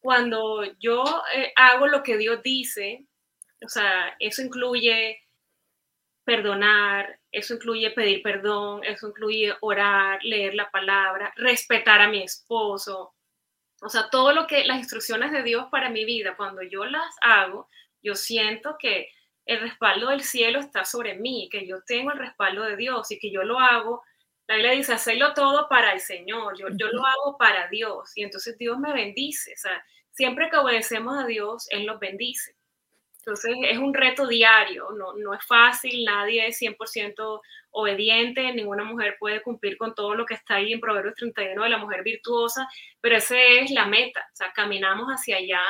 cuando 0.01 0.65
yo 0.79 1.05
eh, 1.35 1.53
hago 1.57 1.89
lo 1.89 2.03
que 2.03 2.17
Dios 2.17 2.43
dice, 2.43 3.05
o 3.63 3.69
sea, 3.69 4.17
eso 4.19 4.41
incluye 4.41 5.21
perdonar, 6.25 7.21
eso 7.31 7.53
incluye 7.53 7.91
pedir 7.91 8.23
perdón, 8.23 8.83
eso 8.83 9.09
incluye 9.09 9.53
orar, 9.61 10.25
leer 10.25 10.55
la 10.55 10.71
palabra, 10.71 11.35
respetar 11.37 12.01
a 12.01 12.09
mi 12.09 12.23
esposo. 12.23 13.15
O 13.83 13.91
sea, 13.91 14.09
todo 14.09 14.33
lo 14.33 14.47
que 14.47 14.65
las 14.65 14.79
instrucciones 14.79 15.33
de 15.33 15.43
Dios 15.43 15.67
para 15.71 15.91
mi 15.91 16.07
vida, 16.07 16.35
cuando 16.35 16.63
yo 16.63 16.87
las 16.87 17.15
hago, 17.21 17.69
yo 18.03 18.15
siento 18.15 18.77
que 18.79 19.11
el 19.47 19.61
respaldo 19.61 20.09
del 20.11 20.23
cielo 20.23 20.61
está 20.61 20.85
sobre 20.85 21.15
mí, 21.15 21.49
que 21.51 21.67
yo 21.67 21.83
tengo 21.83 22.13
el 22.13 22.19
respaldo 22.19 22.63
de 22.63 22.77
Dios 22.77 23.11
y 23.11 23.19
que 23.19 23.31
yo 23.31 23.43
lo 23.43 23.59
hago. 23.59 24.03
La 24.47 24.57
Biblia 24.57 24.73
dice, 24.73 24.93
hacerlo 24.93 25.35
todo 25.35 25.69
para 25.69 25.93
el 25.93 26.01
Señor, 26.01 26.59
yo, 26.59 26.67
yo 26.71 26.89
lo 26.89 27.05
hago 27.07 27.37
para 27.39 27.69
Dios 27.69 28.13
y 28.17 28.23
entonces 28.23 28.57
Dios 28.59 28.79
me 28.79 28.93
bendice. 28.93 29.53
O 29.55 29.57
sea, 29.57 29.85
siempre 30.11 30.51
que 30.51 30.57
obedecemos 30.57 31.19
a 31.19 31.27
Dios, 31.27 31.67
Él 31.71 31.87
nos 31.87 31.99
bendice. 31.99 32.55
Entonces 33.19 33.55
es 33.63 33.79
un 33.79 33.95
reto 33.95 34.27
diario, 34.27 34.89
no, 34.99 35.15
no 35.15 35.33
es 35.33 35.45
fácil, 35.47 36.05
nadie 36.05 36.49
es 36.49 36.61
100% 36.61 37.41
obediente, 37.71 38.53
ninguna 38.53 38.83
mujer 38.83 39.17
puede 39.21 39.41
cumplir 39.43 39.77
con 39.77 39.95
todo 39.95 40.17
lo 40.17 40.27
que 40.27 40.35
está 40.35 40.57
ahí 40.57 40.73
en 40.73 40.81
Proverbios 40.81 41.15
31 41.15 41.63
de 41.63 41.69
la 41.69 41.79
mujer 41.79 42.03
virtuosa, 42.03 42.69
pero 43.01 43.17
esa 43.17 43.41
es 43.41 43.71
la 43.71 43.87
meta, 43.87 44.29
o 44.33 44.37
sea, 44.37 44.53
caminamos 44.53 45.07
hacia 45.07 45.37
allá 45.37 45.63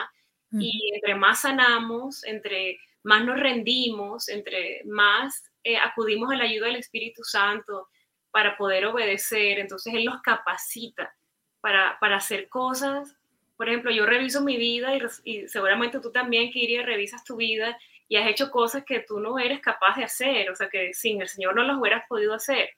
y 0.50 0.92
entre 0.94 1.14
más 1.14 1.42
sanamos, 1.42 2.24
entre 2.24 2.78
más 3.04 3.24
nos 3.24 3.38
rendimos, 3.38 4.28
entre 4.28 4.82
más 4.84 5.42
eh, 5.64 5.76
acudimos 5.76 6.32
a 6.32 6.36
la 6.36 6.44
ayuda 6.44 6.66
del 6.66 6.76
Espíritu 6.76 7.22
Santo 7.24 7.88
para 8.30 8.56
poder 8.56 8.86
obedecer, 8.86 9.58
entonces 9.58 9.92
Él 9.94 10.04
nos 10.04 10.22
capacita 10.22 11.14
para, 11.60 11.98
para 12.00 12.16
hacer 12.16 12.48
cosas 12.48 13.16
por 13.62 13.68
ejemplo, 13.68 13.92
yo 13.92 14.06
reviso 14.06 14.40
mi 14.42 14.56
vida 14.56 14.90
y, 15.22 15.46
seguramente 15.46 16.00
tú 16.00 16.10
también, 16.10 16.50
Kiria, 16.50 16.82
revisas 16.82 17.22
tu 17.22 17.36
vida 17.36 17.78
y 18.08 18.16
has 18.16 18.28
hecho 18.28 18.50
cosas 18.50 18.82
que 18.84 19.04
tú 19.06 19.20
no 19.20 19.38
eres 19.38 19.60
capaz 19.60 19.96
de 19.98 20.02
hacer, 20.02 20.50
o 20.50 20.56
sea, 20.56 20.68
que 20.68 20.92
sin 20.94 21.22
el 21.22 21.28
Señor 21.28 21.54
no 21.54 21.62
las 21.62 21.78
hubieras 21.78 22.04
podido 22.08 22.34
hacer. 22.34 22.70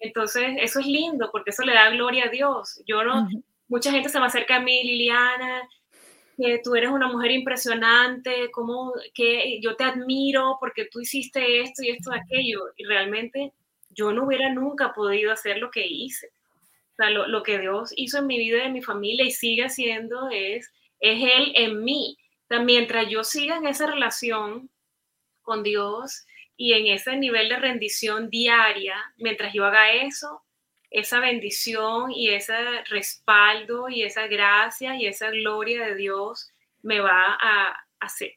Entonces, 0.00 0.56
eso 0.58 0.80
es 0.80 0.86
lindo 0.86 1.30
porque 1.30 1.50
eso 1.50 1.62
le 1.62 1.72
da 1.72 1.90
gloria 1.90 2.24
a 2.24 2.30
Dios. 2.30 2.82
Yo 2.84 3.04
no, 3.04 3.28
mucha 3.68 3.92
gente 3.92 4.08
se 4.08 4.18
me 4.18 4.26
acerca 4.26 4.56
a 4.56 4.60
mí, 4.60 4.82
Liliana, 4.82 5.62
que 6.38 6.60
tú 6.62 6.76
eres 6.76 6.90
una 6.90 7.08
mujer 7.08 7.32
impresionante, 7.32 8.50
como 8.52 8.92
que 9.12 9.60
yo 9.60 9.74
te 9.74 9.84
admiro 9.84 10.56
porque 10.60 10.84
tú 10.84 11.00
hiciste 11.00 11.62
esto 11.62 11.82
y 11.82 11.90
esto 11.90 12.12
y 12.14 12.18
aquello. 12.18 12.60
Y 12.76 12.84
realmente 12.84 13.52
yo 13.90 14.12
no 14.12 14.24
hubiera 14.24 14.52
nunca 14.52 14.92
podido 14.94 15.32
hacer 15.32 15.58
lo 15.58 15.70
que 15.70 15.86
hice. 15.86 16.30
Lo, 16.96 17.26
lo 17.28 17.42
que 17.42 17.58
Dios 17.58 17.92
hizo 17.96 18.18
en 18.18 18.26
mi 18.26 18.38
vida 18.38 18.58
y 18.58 18.66
en 18.66 18.72
mi 18.72 18.82
familia 18.82 19.24
y 19.24 19.30
sigue 19.30 19.64
haciendo 19.64 20.28
es, 20.30 20.72
es 21.00 21.22
Él 21.22 21.52
en 21.54 21.84
mí. 21.84 22.16
O 22.44 22.46
sea, 22.48 22.60
mientras 22.60 23.08
yo 23.08 23.24
siga 23.24 23.56
en 23.56 23.66
esa 23.66 23.86
relación 23.86 24.70
con 25.42 25.62
Dios 25.62 26.26
y 26.56 26.72
en 26.72 26.86
ese 26.88 27.16
nivel 27.16 27.48
de 27.48 27.58
rendición 27.58 28.30
diaria, 28.30 28.96
mientras 29.16 29.52
yo 29.52 29.64
haga 29.64 29.92
eso, 29.92 30.42
esa 30.90 31.20
bendición 31.20 32.10
y 32.10 32.30
ese 32.30 32.54
respaldo 32.84 33.88
y 33.88 34.02
esa 34.02 34.26
gracia 34.26 34.96
y 34.96 35.06
esa 35.06 35.30
gloria 35.30 35.86
de 35.86 35.94
Dios 35.94 36.50
me 36.82 37.00
va 37.00 37.36
a, 37.40 37.76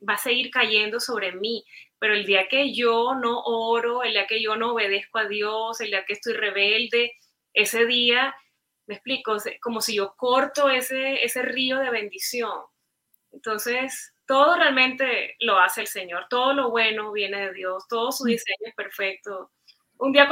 va 0.07 0.13
a 0.13 0.17
seguir 0.17 0.51
cayendo 0.51 0.99
sobre 0.99 1.31
mí. 1.33 1.63
Pero 1.99 2.13
el 2.13 2.25
día 2.25 2.47
que 2.47 2.73
yo 2.73 3.15
no 3.15 3.41
oro, 3.43 4.03
el 4.03 4.13
día 4.13 4.27
que 4.27 4.41
yo 4.41 4.55
no 4.55 4.73
obedezco 4.73 5.19
a 5.19 5.27
Dios, 5.27 5.79
el 5.81 5.91
día 5.91 6.03
que 6.05 6.13
estoy 6.13 6.33
rebelde, 6.33 7.13
ese 7.53 7.85
día, 7.85 8.35
me 8.87 8.95
explico, 8.95 9.37
como 9.61 9.81
si 9.81 9.95
yo 9.95 10.15
corto 10.17 10.69
ese, 10.69 11.23
ese 11.23 11.43
río 11.43 11.77
de 11.77 11.91
bendición. 11.91 12.59
Entonces, 13.31 14.13
todo 14.25 14.55
realmente 14.57 15.35
lo 15.39 15.59
hace 15.59 15.81
el 15.81 15.87
Señor, 15.87 16.25
todo 16.29 16.53
lo 16.53 16.71
bueno 16.71 17.11
viene 17.11 17.47
de 17.47 17.53
Dios, 17.53 17.87
todo 17.87 18.11
su 18.11 18.23
mm. 18.23 18.27
diseño 18.27 18.67
es 18.67 18.75
perfecto 18.75 19.51
un 20.01 20.11
día 20.11 20.27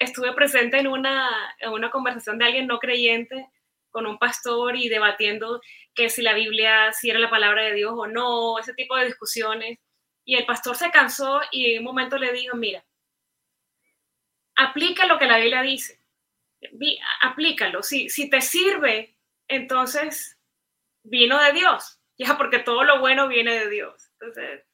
estuve 0.00 0.32
presente 0.32 0.78
en 0.78 0.88
una, 0.88 1.54
en 1.60 1.70
una 1.70 1.90
conversación 1.92 2.38
de 2.38 2.44
alguien 2.44 2.66
no 2.66 2.80
creyente 2.80 3.48
con 3.90 4.04
un 4.04 4.18
pastor 4.18 4.74
y 4.74 4.88
debatiendo 4.88 5.60
que 5.94 6.10
si 6.10 6.22
la 6.22 6.34
Biblia, 6.34 6.92
si 6.92 7.08
era 7.08 7.20
la 7.20 7.30
palabra 7.30 7.62
de 7.62 7.74
Dios 7.74 7.92
o 7.94 8.08
no, 8.08 8.58
ese 8.58 8.74
tipo 8.74 8.96
de 8.96 9.06
discusiones. 9.06 9.78
Y 10.24 10.34
el 10.34 10.44
pastor 10.44 10.74
se 10.74 10.90
cansó 10.90 11.40
y 11.52 11.74
en 11.74 11.78
un 11.78 11.84
momento 11.84 12.18
le 12.18 12.32
dijo, 12.32 12.56
mira, 12.56 12.84
aplica 14.56 15.06
lo 15.06 15.20
que 15.20 15.26
la 15.26 15.38
Biblia 15.38 15.62
dice, 15.62 16.00
aplícalo. 17.20 17.84
Si, 17.84 18.08
si 18.08 18.28
te 18.28 18.40
sirve, 18.40 19.16
entonces 19.46 20.36
vino 21.04 21.40
de 21.40 21.52
Dios, 21.52 22.00
ya 22.18 22.36
porque 22.36 22.58
todo 22.58 22.82
lo 22.82 22.98
bueno 22.98 23.28
viene 23.28 23.52
de 23.52 23.70
Dios. 23.70 24.10
Entonces, 24.14 24.64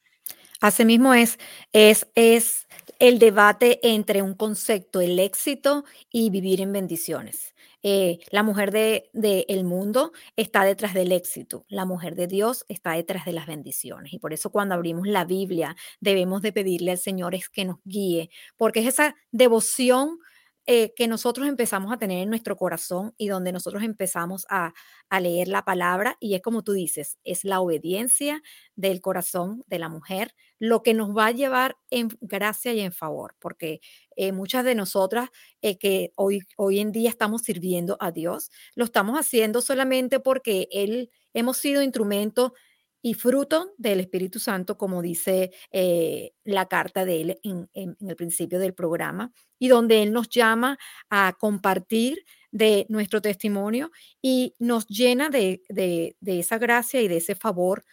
Asimismo 0.61 1.13
es, 1.13 1.39
es, 1.71 2.07
es 2.15 2.67
el 2.99 3.17
debate 3.19 3.79
entre 3.83 4.21
un 4.21 4.35
concepto, 4.35 5.01
el 5.01 5.19
éxito 5.19 5.85
y 6.11 6.29
vivir 6.29 6.61
en 6.61 6.73
bendiciones. 6.73 7.55
Eh, 7.81 8.19
la 8.31 8.43
mujer 8.43 8.71
del 8.71 9.03
de, 9.13 9.45
el 9.47 9.63
mundo 9.63 10.11
está 10.35 10.65
detrás 10.65 10.93
del 10.93 11.13
éxito, 11.13 11.65
la 11.69 11.85
mujer 11.85 12.15
de 12.15 12.27
Dios 12.27 12.65
está 12.67 12.91
detrás 12.91 13.25
de 13.25 13.31
las 13.31 13.47
bendiciones. 13.47 14.13
Y 14.13 14.19
por 14.19 14.33
eso 14.33 14.51
cuando 14.51 14.75
abrimos 14.75 15.07
la 15.07 15.23
Biblia 15.23 15.77
debemos 16.01 16.41
de 16.41 16.51
pedirle 16.51 16.91
al 16.91 16.97
Señor 16.97 17.35
es 17.35 17.47
que 17.49 17.63
nos 17.63 17.77
guíe, 17.85 18.29
porque 18.57 18.81
es 18.81 18.87
esa 18.87 19.15
devoción 19.31 20.19
eh, 20.65 20.93
que 20.95 21.07
nosotros 21.07 21.47
empezamos 21.47 21.91
a 21.91 21.97
tener 21.97 22.19
en 22.19 22.29
nuestro 22.29 22.55
corazón 22.55 23.13
y 23.17 23.27
donde 23.27 23.51
nosotros 23.51 23.83
empezamos 23.83 24.45
a, 24.49 24.73
leer 25.19 25.47
la 25.47 25.65
palabra 25.65 26.17
y 26.19 26.35
es 26.35 26.41
como 26.41 26.63
tú 26.63 26.73
dices, 26.73 27.17
es 27.23 27.43
la 27.43 27.61
obediencia 27.61 28.43
del 28.75 29.01
corazón 29.01 29.63
de 29.67 29.79
la 29.79 29.89
mujer 29.89 30.35
lo 30.59 30.83
que 30.83 30.93
nos 30.93 31.09
va 31.15 31.27
a 31.27 31.31
llevar 31.31 31.77
en 31.89 32.09
gracia 32.21 32.73
y 32.73 32.81
en 32.81 32.91
favor, 32.91 33.35
porque 33.39 33.79
eh, 34.15 34.31
muchas 34.31 34.65
de 34.65 34.75
nosotras 34.75 35.29
eh, 35.61 35.77
que 35.77 36.11
hoy, 36.15 36.41
hoy 36.57 36.79
en 36.79 36.91
día 36.91 37.09
estamos 37.09 37.41
sirviendo 37.43 37.97
a 37.99 38.11
Dios, 38.11 38.51
lo 38.75 38.83
estamos 38.85 39.17
haciendo 39.17 39.61
solamente 39.61 40.19
porque 40.19 40.67
Él 40.71 41.09
hemos 41.33 41.57
sido 41.57 41.81
instrumento 41.81 42.53
y 43.01 43.13
fruto 43.13 43.73
del 43.77 43.99
Espíritu 43.99 44.39
Santo, 44.39 44.77
como 44.77 45.01
dice 45.01 45.51
eh, 45.71 46.31
la 46.43 46.67
carta 46.67 47.05
de 47.05 47.21
él 47.21 47.39
en, 47.43 47.69
el 47.73 48.15
principio 48.15 48.59
del 48.59 48.73
programa, 48.73 49.31
y 49.57 49.67
donde 49.67 50.03
él 50.03 50.11
nos 50.11 50.29
llama 50.29 50.77
a 51.09 51.33
compartir 51.39 52.25
de 52.51 52.85
nuestro 52.89 53.21
testimonio 53.21 53.91
y 54.21 54.55
nos 54.59 54.87
llena 54.87 55.29
de, 55.29 55.61
de, 55.69 56.15
esa 56.21 56.57
gracia 56.57 57.01
y 57.01 57.07
de 57.07 57.17
ese 57.17 57.35
favor, 57.35 57.83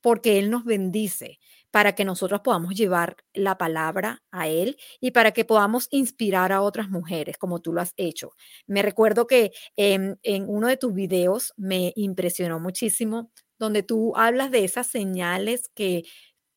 porque 0.00 0.38
él 0.38 0.50
nos 0.50 0.64
bendice 0.64 1.38
para 1.70 1.94
que 1.96 2.04
nosotros 2.04 2.40
podamos 2.42 2.74
llevar 2.74 3.16
la 3.32 3.58
palabra 3.58 4.22
a 4.30 4.46
Él 4.46 4.76
y 5.00 5.10
para 5.10 5.32
que 5.32 5.44
podamos 5.44 5.88
inspirar 5.90 6.52
a 6.52 6.62
otras 6.62 6.88
mujeres 6.88 7.36
como 7.36 7.60
tú 7.60 7.72
lo 7.72 7.80
has 7.80 7.94
hecho. 7.96 8.30
Me 8.68 8.80
recuerdo 8.80 9.26
que 9.26 9.50
en, 9.74 10.20
en 10.22 10.44
uno 10.48 10.68
de 10.68 10.76
tus 10.76 10.94
videos 10.94 11.52
me 11.56 11.92
impresionó 11.96 12.60
muchísimo 12.60 13.32
donde 13.58 13.82
tú 13.82 14.16
hablas 14.16 14.50
de 14.50 14.64
esas 14.64 14.86
señales 14.86 15.68
que 15.74 16.04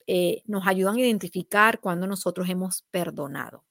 eh, 0.08 0.42
nos 0.46 0.68
ayudan 0.68 0.96
a 0.98 1.02
identificar 1.02 1.80
cuando 1.80 2.08
nosotros 2.08 2.50
hemos 2.50 2.84
perdonado. 2.92 3.66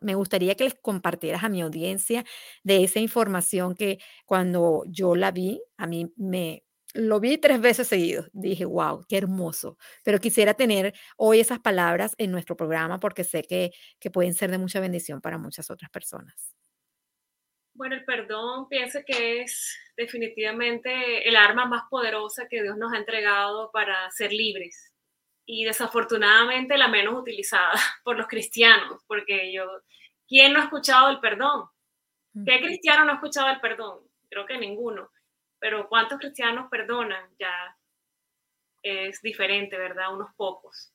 me 0.00 0.14
gustaría 0.14 0.54
que 0.56 0.64
les 0.64 0.74
compartieras 0.74 1.44
a 1.44 1.48
mi 1.48 1.62
audiencia 1.62 2.24
de 2.64 2.84
esa 2.84 3.00
información 3.00 3.74
que 3.74 3.98
cuando 4.26 4.84
yo 4.88 5.16
la 5.16 5.30
vi, 5.32 5.62
a 5.78 5.86
mí 5.86 6.12
me 6.16 6.64
lo 6.94 7.20
vi 7.20 7.38
tres 7.38 7.60
veces 7.60 7.88
seguido. 7.88 8.26
Dije, 8.32 8.64
wow, 8.64 9.04
qué 9.08 9.18
hermoso. 9.18 9.78
Pero 10.04 10.18
quisiera 10.20 10.54
tener 10.54 10.94
hoy 11.16 11.40
esas 11.40 11.60
palabras 11.60 12.14
en 12.18 12.30
nuestro 12.32 12.56
programa 12.56 12.98
porque 12.98 13.24
sé 13.24 13.42
que, 13.42 13.72
que 14.00 14.10
pueden 14.10 14.34
ser 14.34 14.50
de 14.50 14.58
mucha 14.58 14.80
bendición 14.80 15.20
para 15.20 15.38
muchas 15.38 15.70
otras 15.70 15.90
personas. 15.90 16.57
Bueno, 17.78 17.94
el 17.94 18.04
perdón 18.04 18.68
pienso 18.68 18.98
que 19.06 19.42
es 19.42 19.78
definitivamente 19.96 21.28
el 21.28 21.36
arma 21.36 21.64
más 21.64 21.84
poderosa 21.88 22.48
que 22.48 22.60
Dios 22.60 22.76
nos 22.76 22.92
ha 22.92 22.96
entregado 22.96 23.70
para 23.70 24.10
ser 24.10 24.32
libres 24.32 24.92
y 25.46 25.62
desafortunadamente 25.62 26.76
la 26.76 26.88
menos 26.88 27.14
utilizada 27.14 27.74
por 28.02 28.16
los 28.16 28.26
cristianos, 28.26 29.00
porque 29.06 29.52
yo, 29.52 29.64
¿quién 30.26 30.54
no 30.54 30.58
ha 30.58 30.64
escuchado 30.64 31.08
el 31.10 31.20
perdón? 31.20 31.68
¿Qué 32.44 32.60
cristiano 32.60 33.04
no 33.04 33.12
ha 33.12 33.14
escuchado 33.14 33.48
el 33.48 33.60
perdón? 33.60 34.00
Creo 34.28 34.44
que 34.44 34.58
ninguno, 34.58 35.12
pero 35.60 35.88
¿cuántos 35.88 36.18
cristianos 36.18 36.68
perdonan? 36.68 37.30
Ya 37.38 37.78
es 38.82 39.22
diferente, 39.22 39.78
¿verdad? 39.78 40.12
Unos 40.12 40.34
pocos. 40.34 40.92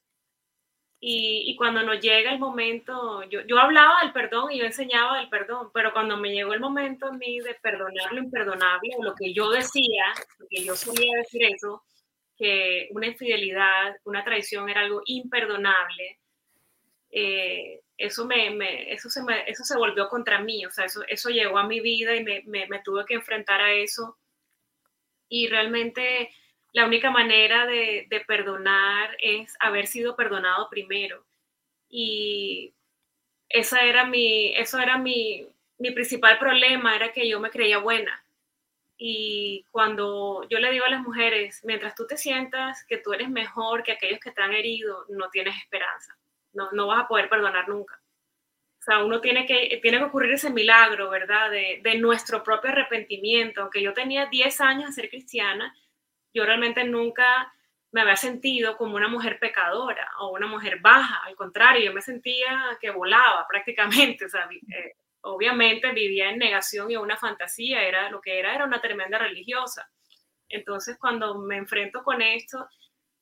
Y, 1.06 1.54
cuando 1.58 1.84
nos 1.84 2.00
llega 2.00 2.32
el 2.32 2.40
momento, 2.40 3.24
yo, 3.24 3.42
yo 3.42 3.60
hablaba 3.60 4.00
del 4.04 4.14
perdón 4.14 4.54
y 4.54 4.60
yo 4.60 4.64
enseñaba 4.64 5.18
del 5.18 5.28
perdón, 5.28 5.70
pero 5.74 5.92
cuando 5.92 6.16
me 6.16 6.32
llegó 6.32 6.54
el 6.54 6.62
momento 6.62 7.08
a 7.08 7.12
mí 7.12 7.40
de 7.42 7.56
perdonar 7.56 8.14
lo 8.14 8.20
imperdonable, 8.24 8.96
lo 9.02 9.14
que 9.14 9.34
yo 9.34 9.50
decía, 9.50 10.14
porque 10.38 10.64
yo 10.64 10.78
solía 10.78 11.18
decir 11.18 11.44
eso, 11.44 11.84
que 12.38 12.88
una 12.92 13.08
infidelidad, 13.08 13.98
una 14.06 14.24
traición 14.24 14.70
era 14.70 14.80
algo 14.80 15.02
imperdonable, 15.06 16.20
eh, 17.12 17.82
eso, 17.98 18.26
me, 18.26 18.94
eso, 18.94 19.10
se 19.10 19.24
me, 19.24 19.44
eso 19.50 19.66
se 19.66 19.78
volvió 19.78 20.08
contra 20.08 20.40
mí, 20.40 20.66
o 20.66 20.72
sea, 20.72 20.86
eso, 20.86 21.02
eso 21.10 21.30
llegó 21.30 21.58
a 21.58 21.68
mi 21.68 21.82
vida 21.82 22.16
y 22.16 22.24
me, 22.24 22.44
me, 22.46 22.66
me 22.68 22.80
tuve 22.80 23.04
que 23.06 23.16
enfrentar 23.16 23.60
a 23.60 23.74
eso. 23.74 24.18
Y 25.28 25.50
realmente 25.50 26.30
la 26.74 26.86
única 26.86 27.12
manera 27.12 27.68
de, 27.68 28.08
perdonar 28.28 29.16
es 29.20 29.56
haber 29.60 29.86
sido 29.88 30.16
perdonado 30.16 30.70
primero. 30.70 31.24
Y 31.88 32.74
esa 33.48 33.84
era 33.84 34.06
mi, 34.06 34.56
eso 34.56 34.80
era 34.80 34.98
mi, 34.98 35.48
mi 35.78 35.92
principal 35.92 36.40
problema, 36.40 36.96
era 36.96 37.12
que 37.14 37.30
yo 37.30 37.40
me 37.40 37.52
creía 37.52 37.78
buena. 37.78 38.26
Y 38.98 39.66
cuando 39.70 40.48
yo 40.50 40.60
le 40.60 40.72
digo 40.72 40.86
a 40.86 40.90
las 40.90 41.02
mujeres, 41.02 41.62
mientras 41.64 41.94
tú 41.94 42.08
te 42.08 42.18
sientas 42.18 42.84
que 42.86 42.98
tú 42.98 43.14
eres 43.14 43.30
mejor 43.30 43.84
que 43.84 43.92
aquellos 43.92 44.20
que 44.20 44.32
te 44.32 44.42
han 44.42 44.54
herido, 44.54 45.06
no 45.10 45.30
tienes 45.30 45.56
esperanza, 45.58 46.18
no, 46.54 46.72
no 46.72 46.88
vas 46.88 47.04
a 47.04 47.08
poder 47.08 47.30
perdonar 47.30 47.70
nunca. 47.70 48.02
O 48.80 48.84
sea, 48.84 49.04
uno 49.04 49.22
tiene 49.22 49.46
que, 49.46 49.80
tiene 49.82 50.00
que 50.00 50.06
ocurrir 50.06 50.34
ese 50.34 50.50
milagro, 50.50 51.10
¿verdad? 51.10 51.52
De, 51.52 51.82
de 51.84 51.98
nuestro 52.00 52.44
propio 52.44 52.72
arrepentimiento. 52.72 53.62
Aunque 53.62 53.82
yo 53.82 53.94
tenía 53.94 54.26
10 54.26 54.62
años 54.62 54.88
de 54.88 55.02
ser 55.02 55.10
cristiana, 55.10 55.74
yo 56.34 56.46
realmente 56.46 56.84
nunca 56.84 57.54
me 57.92 58.02
había 58.02 58.16
sentido 58.16 58.76
como 58.76 58.96
una 58.96 59.08
mujer 59.08 59.38
pecadora 59.40 60.10
o 60.20 60.32
una 60.32 60.48
mujer 60.48 60.80
baja, 60.82 61.22
al 61.26 61.36
contrario, 61.36 61.86
yo 61.86 61.94
me 61.94 62.02
sentía 62.02 62.78
que 62.82 62.90
volaba 62.90 63.46
prácticamente, 63.50 64.26
o 64.26 64.30
sea, 64.30 64.50
eh, 64.52 64.94
obviamente 65.22 65.92
vivía 65.92 66.32
en 66.32 66.40
negación 66.40 66.92
y 66.92 66.98
una 66.98 67.18
fantasía, 67.18 67.84
era 67.84 68.10
lo 68.10 68.20
que 68.20 68.40
era, 68.40 68.56
era 68.56 68.66
una 68.66 68.82
tremenda 68.82 69.18
religiosa. 69.18 69.90
Entonces, 70.50 70.98
cuando 71.00 71.40
me 71.40 71.58
enfrento 71.58 72.04
con 72.04 72.22
esto, 72.22 72.68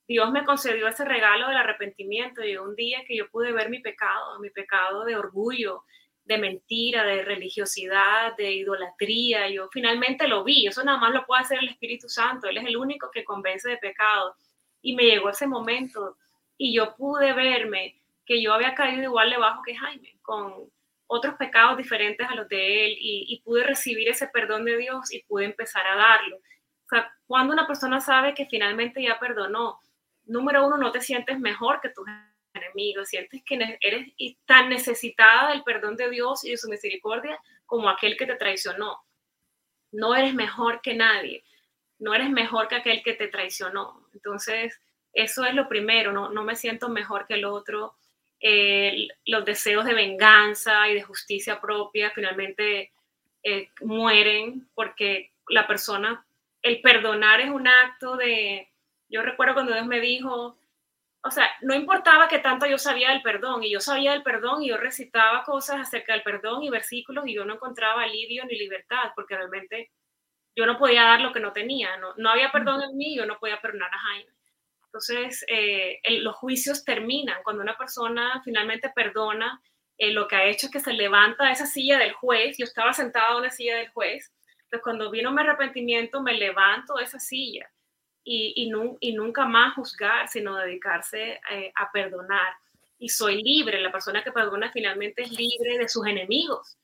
Dios 0.07 0.31
me 0.31 0.43
concedió 0.43 0.87
ese 0.87 1.05
regalo 1.05 1.47
del 1.47 1.57
arrepentimiento 1.57 2.43
y 2.43 2.57
un 2.57 2.75
día 2.75 3.03
que 3.07 3.15
yo 3.15 3.29
pude 3.29 3.51
ver 3.51 3.69
mi 3.69 3.79
pecado, 3.79 4.39
mi 4.39 4.49
pecado 4.49 5.05
de 5.05 5.15
orgullo, 5.15 5.83
de 6.31 6.37
mentira, 6.37 7.03
de 7.03 7.23
religiosidad, 7.23 8.35
de 8.37 8.51
idolatría. 8.53 9.49
Yo 9.49 9.67
finalmente 9.69 10.27
lo 10.27 10.43
vi, 10.43 10.67
eso 10.67 10.83
nada 10.83 10.97
más 10.97 11.11
lo 11.11 11.25
puede 11.25 11.41
hacer 11.41 11.59
el 11.59 11.67
Espíritu 11.69 12.07
Santo, 12.07 12.47
Él 12.47 12.57
es 12.57 12.65
el 12.65 12.77
único 12.77 13.11
que 13.11 13.25
convence 13.25 13.69
de 13.69 13.77
pecado. 13.77 14.35
Y 14.81 14.95
me 14.95 15.03
llegó 15.03 15.29
ese 15.29 15.45
momento 15.45 16.17
y 16.57 16.73
yo 16.73 16.95
pude 16.95 17.33
verme 17.33 17.97
que 18.25 18.41
yo 18.41 18.53
había 18.53 18.75
caído 18.75 19.03
igual 19.03 19.29
debajo 19.29 19.61
que 19.61 19.75
Jaime, 19.75 20.15
con 20.21 20.69
otros 21.07 21.35
pecados 21.35 21.77
diferentes 21.77 22.25
a 22.29 22.35
los 22.35 22.47
de 22.47 22.85
él 22.85 22.97
y, 22.97 23.25
y 23.27 23.41
pude 23.41 23.63
recibir 23.65 24.07
ese 24.07 24.27
perdón 24.27 24.63
de 24.63 24.77
Dios 24.77 25.13
y 25.13 25.23
pude 25.23 25.43
empezar 25.43 25.85
a 25.85 25.95
darlo. 25.95 26.37
sea, 26.89 27.13
cuando 27.27 27.53
una 27.53 27.67
persona 27.67 27.99
sabe 27.99 28.33
que 28.33 28.45
finalmente 28.45 29.03
ya 29.03 29.19
perdonó, 29.19 29.79
número 30.25 30.65
uno, 30.65 30.77
no 30.77 30.91
te 30.93 31.01
sientes 31.01 31.37
mejor 31.39 31.81
que 31.81 31.89
tus 31.89 32.05
enemigos, 32.53 33.09
sientes 33.09 33.43
que 33.43 33.77
eres 33.81 34.13
tan 34.45 34.69
necesitada 34.69 35.51
del 35.51 35.63
perdón 35.63 35.95
de 35.95 36.09
Dios 36.09 36.43
y 36.43 36.51
de 36.51 36.57
su 36.57 36.69
misericordia 36.69 37.39
como 37.65 37.89
aquel 37.89 38.17
que 38.17 38.25
te 38.25 38.35
traicionó. 38.35 39.03
No 39.91 40.15
eres 40.15 40.33
mejor 40.33 40.81
que 40.81 40.93
nadie, 40.93 41.43
no 41.99 42.13
eres 42.13 42.29
mejor 42.29 42.67
que 42.67 42.75
aquel 42.75 43.03
que 43.03 43.13
te 43.13 43.27
traicionó. 43.27 44.07
Entonces, 44.13 44.79
eso 45.13 45.45
es 45.45 45.53
lo 45.53 45.67
primero, 45.67 46.11
no, 46.11 46.29
no 46.29 46.43
me 46.43 46.55
siento 46.55 46.89
mejor 46.89 47.27
que 47.27 47.35
el 47.35 47.45
otro. 47.45 47.95
Los 49.25 49.45
deseos 49.45 49.85
de 49.85 49.93
venganza 49.93 50.89
y 50.89 50.95
de 50.95 51.03
justicia 51.03 51.61
propia 51.61 52.11
finalmente 52.11 52.91
eh, 53.43 53.69
mueren 53.81 54.67
porque 54.73 55.31
la 55.47 55.67
persona, 55.67 56.25
el 56.61 56.81
perdonar 56.81 57.41
es 57.41 57.49
un 57.49 57.67
acto 57.67 58.15
de, 58.15 58.69
yo 59.09 59.21
recuerdo 59.21 59.53
cuando 59.53 59.73
Dios 59.73 59.85
me 59.85 59.99
dijo, 59.99 60.57
o 61.23 61.29
sea, 61.31 61.49
no 61.61 61.75
importaba 61.75 62.27
que 62.27 62.39
tanto 62.39 62.65
yo 62.65 62.77
sabía 62.77 63.09
del 63.11 63.21
perdón, 63.21 63.63
y 63.63 63.71
yo 63.71 63.79
sabía 63.79 64.11
del 64.11 64.23
perdón, 64.23 64.63
y 64.63 64.69
yo 64.69 64.77
recitaba 64.77 65.43
cosas 65.43 65.79
acerca 65.79 66.13
del 66.13 66.23
perdón 66.23 66.63
y 66.63 66.69
versículos, 66.69 67.27
y 67.27 67.35
yo 67.35 67.45
no 67.45 67.55
encontraba 67.55 68.03
alivio 68.03 68.45
ni 68.45 68.57
libertad, 68.57 69.11
porque 69.15 69.35
realmente 69.35 69.91
yo 70.55 70.65
no 70.65 70.77
podía 70.77 71.03
dar 71.03 71.21
lo 71.21 71.31
que 71.31 71.39
no 71.39 71.53
tenía, 71.53 71.95
no, 71.97 72.13
no 72.17 72.29
había 72.29 72.51
perdón 72.51 72.81
en 72.81 72.97
mí, 72.97 73.15
yo 73.15 73.25
no 73.25 73.37
podía 73.39 73.61
perdonar 73.61 73.91
a 73.93 73.99
Jaime. 73.99 74.31
Entonces, 74.85 75.45
eh, 75.47 75.99
los 76.21 76.35
juicios 76.35 76.83
terminan 76.83 77.43
cuando 77.43 77.61
una 77.63 77.77
persona 77.77 78.41
finalmente 78.43 78.91
perdona, 78.93 79.61
eh, 79.97 80.11
lo 80.11 80.27
que 80.27 80.35
ha 80.35 80.45
hecho 80.45 80.65
es 80.67 80.71
que 80.71 80.79
se 80.79 80.93
levanta 80.93 81.45
de 81.45 81.51
esa 81.51 81.67
silla 81.67 81.99
del 81.99 82.13
juez, 82.13 82.57
yo 82.57 82.65
estaba 82.65 82.93
sentada 82.93 83.31
en 83.31 83.37
una 83.37 83.51
silla 83.51 83.77
del 83.77 83.89
juez, 83.91 84.33
entonces 84.63 84.83
cuando 84.83 85.11
vino 85.11 85.31
mi 85.31 85.41
arrepentimiento 85.41 86.21
me 86.21 86.33
levanto 86.33 86.95
de 86.95 87.03
esa 87.03 87.19
silla 87.19 87.69
y, 88.23 88.53
y, 88.99 89.13
nunca 89.13 89.45
más 89.45 89.75
juzgar, 89.75 90.27
sino 90.27 90.55
dedicarse 90.55 91.39
eh, 91.49 91.71
a 91.75 91.91
perdonar. 91.91 92.53
Y 92.99 93.09
soy 93.09 93.41
libre, 93.41 93.81
la 93.81 93.91
persona 93.91 94.23
que 94.23 94.31
perdona 94.31 94.71
finalmente 94.71 95.23
es 95.23 95.31
libre 95.31 95.77
de 95.79 95.89
sus 95.89 96.05
enemigos. 96.05 96.77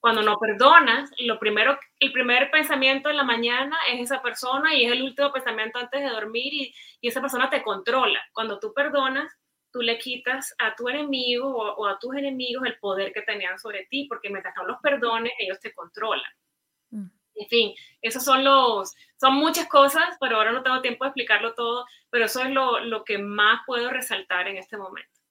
Cuando 0.00 0.22
no 0.22 0.36
perdonas, 0.38 1.10
lo 1.18 1.38
primero, 1.38 1.78
el 2.00 2.12
primer 2.12 2.50
pensamiento 2.50 3.08
en 3.08 3.16
la 3.16 3.24
mañana 3.24 3.76
es 3.88 4.00
esa 4.00 4.20
persona 4.20 4.74
y 4.74 4.84
es 4.84 4.92
el 4.92 5.02
último 5.02 5.32
pensamiento 5.32 5.78
antes 5.78 6.00
de 6.00 6.10
dormir 6.10 6.52
y, 6.52 6.74
y 7.00 7.08
esa 7.08 7.20
persona 7.20 7.48
te 7.48 7.62
controla. 7.62 8.20
Cuando 8.32 8.58
tú 8.58 8.74
perdonas, 8.74 9.32
tú 9.72 9.80
le 9.80 9.98
quitas 9.98 10.54
a 10.58 10.74
tu 10.74 10.88
enemigo 10.88 11.48
o, 11.48 11.74
o, 11.76 11.86
a 11.86 11.98
tus 11.98 12.14
enemigos 12.16 12.66
el 12.66 12.78
poder 12.78 13.12
que 13.12 13.22
tenían 13.22 13.58
sobre 13.58 13.86
ti, 13.86 14.06
porque 14.08 14.28
mientras 14.28 14.54
no 14.56 14.64
los 14.64 14.78
perdones, 14.82 15.32
ellos 15.38 15.58
te 15.60 15.72
controlan. 15.72 16.30
En 17.34 17.48
fin, 17.48 17.74
esos 18.02 18.24
son 18.24 18.44
los, 18.44 18.94
son 19.20 19.34
muchas 19.34 19.68
cosas, 19.68 20.16
pero 20.20 20.36
ahora 20.36 20.52
no 20.52 20.62
tengo 20.62 20.82
tiempo 20.82 21.04
de 21.04 21.08
explicarlo 21.08 21.54
todo, 21.54 21.86
pero 22.10 22.26
eso 22.26 22.42
es 22.42 22.50
lo, 22.50 22.80
lo 22.80 23.04
que 23.04 23.18
más 23.18 23.62
puedo 23.66 23.90
resaltar 23.90 24.48
en 24.48 24.58
este 24.58 24.76
momento. 24.76 25.21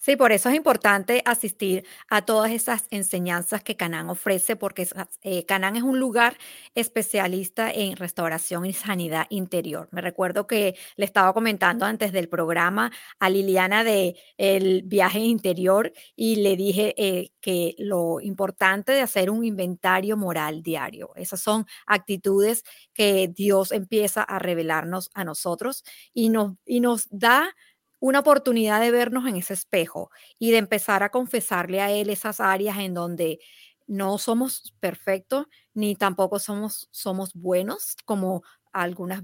Sí, 0.00 0.14
por 0.16 0.30
eso 0.32 0.48
es 0.48 0.54
importante 0.54 1.22
asistir 1.24 1.84
a 2.08 2.22
todas 2.24 2.52
esas 2.52 2.86
enseñanzas 2.90 3.62
que 3.64 3.76
Canán 3.76 4.08
ofrece, 4.10 4.54
porque 4.54 4.86
eh, 5.22 5.44
Canán 5.44 5.74
es 5.76 5.82
un 5.82 5.98
lugar 5.98 6.36
especialista 6.76 7.70
en 7.72 7.96
restauración 7.96 8.64
y 8.64 8.72
sanidad 8.72 9.26
interior. 9.28 9.88
Me 9.90 10.00
recuerdo 10.00 10.46
que 10.46 10.76
le 10.96 11.04
estaba 11.04 11.32
comentando 11.34 11.84
antes 11.84 12.12
del 12.12 12.28
programa 12.28 12.92
a 13.18 13.28
Liliana 13.28 13.82
de 13.82 14.16
el 14.38 14.82
viaje 14.84 15.18
interior 15.18 15.92
y 16.14 16.36
le 16.36 16.56
dije 16.56 16.94
eh, 16.96 17.30
que 17.40 17.74
lo 17.78 18.20
importante 18.20 18.92
de 18.92 19.00
hacer 19.02 19.30
un 19.30 19.44
inventario 19.44 20.16
moral 20.16 20.62
diario. 20.62 21.10
Esas 21.16 21.40
son 21.40 21.66
actitudes 21.86 22.62
que 22.94 23.28
Dios 23.28 23.72
empieza 23.72 24.22
a 24.22 24.38
revelarnos 24.38 25.10
a 25.14 25.24
nosotros 25.24 25.82
y 26.14 26.28
nos, 26.30 26.52
y 26.64 26.78
nos 26.80 27.08
da 27.10 27.52
una 28.00 28.20
oportunidad 28.20 28.80
de 28.80 28.90
vernos 28.90 29.26
en 29.26 29.36
ese 29.36 29.54
espejo 29.54 30.10
y 30.38 30.50
de 30.52 30.58
empezar 30.58 31.02
a 31.02 31.10
confesarle 31.10 31.80
a 31.80 31.90
Él 31.90 32.10
esas 32.10 32.40
áreas 32.40 32.78
en 32.78 32.94
donde 32.94 33.38
no 33.86 34.18
somos 34.18 34.74
perfectos 34.80 35.46
ni 35.74 35.96
tampoco 35.96 36.38
somos, 36.38 36.88
somos 36.90 37.32
buenos, 37.34 37.96
como 38.04 38.42
algunas 38.72 39.22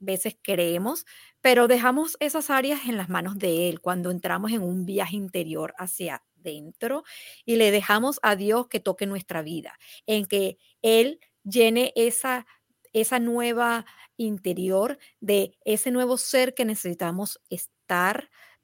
veces 0.00 0.36
creemos, 0.42 1.04
pero 1.40 1.68
dejamos 1.68 2.16
esas 2.20 2.48
áreas 2.50 2.80
en 2.88 2.96
las 2.96 3.08
manos 3.08 3.38
de 3.38 3.68
Él 3.68 3.80
cuando 3.80 4.10
entramos 4.10 4.52
en 4.52 4.62
un 4.62 4.86
viaje 4.86 5.16
interior 5.16 5.74
hacia 5.78 6.24
dentro 6.34 7.04
y 7.44 7.56
le 7.56 7.70
dejamos 7.70 8.18
a 8.22 8.36
Dios 8.36 8.68
que 8.68 8.80
toque 8.80 9.06
nuestra 9.06 9.42
vida, 9.42 9.78
en 10.06 10.24
que 10.26 10.58
Él 10.82 11.20
llene 11.44 11.92
esa, 11.94 12.46
esa 12.92 13.18
nueva 13.18 13.86
interior 14.16 14.98
de 15.20 15.58
ese 15.64 15.90
nuevo 15.90 16.16
ser 16.16 16.54
que 16.54 16.64
necesitamos 16.64 17.40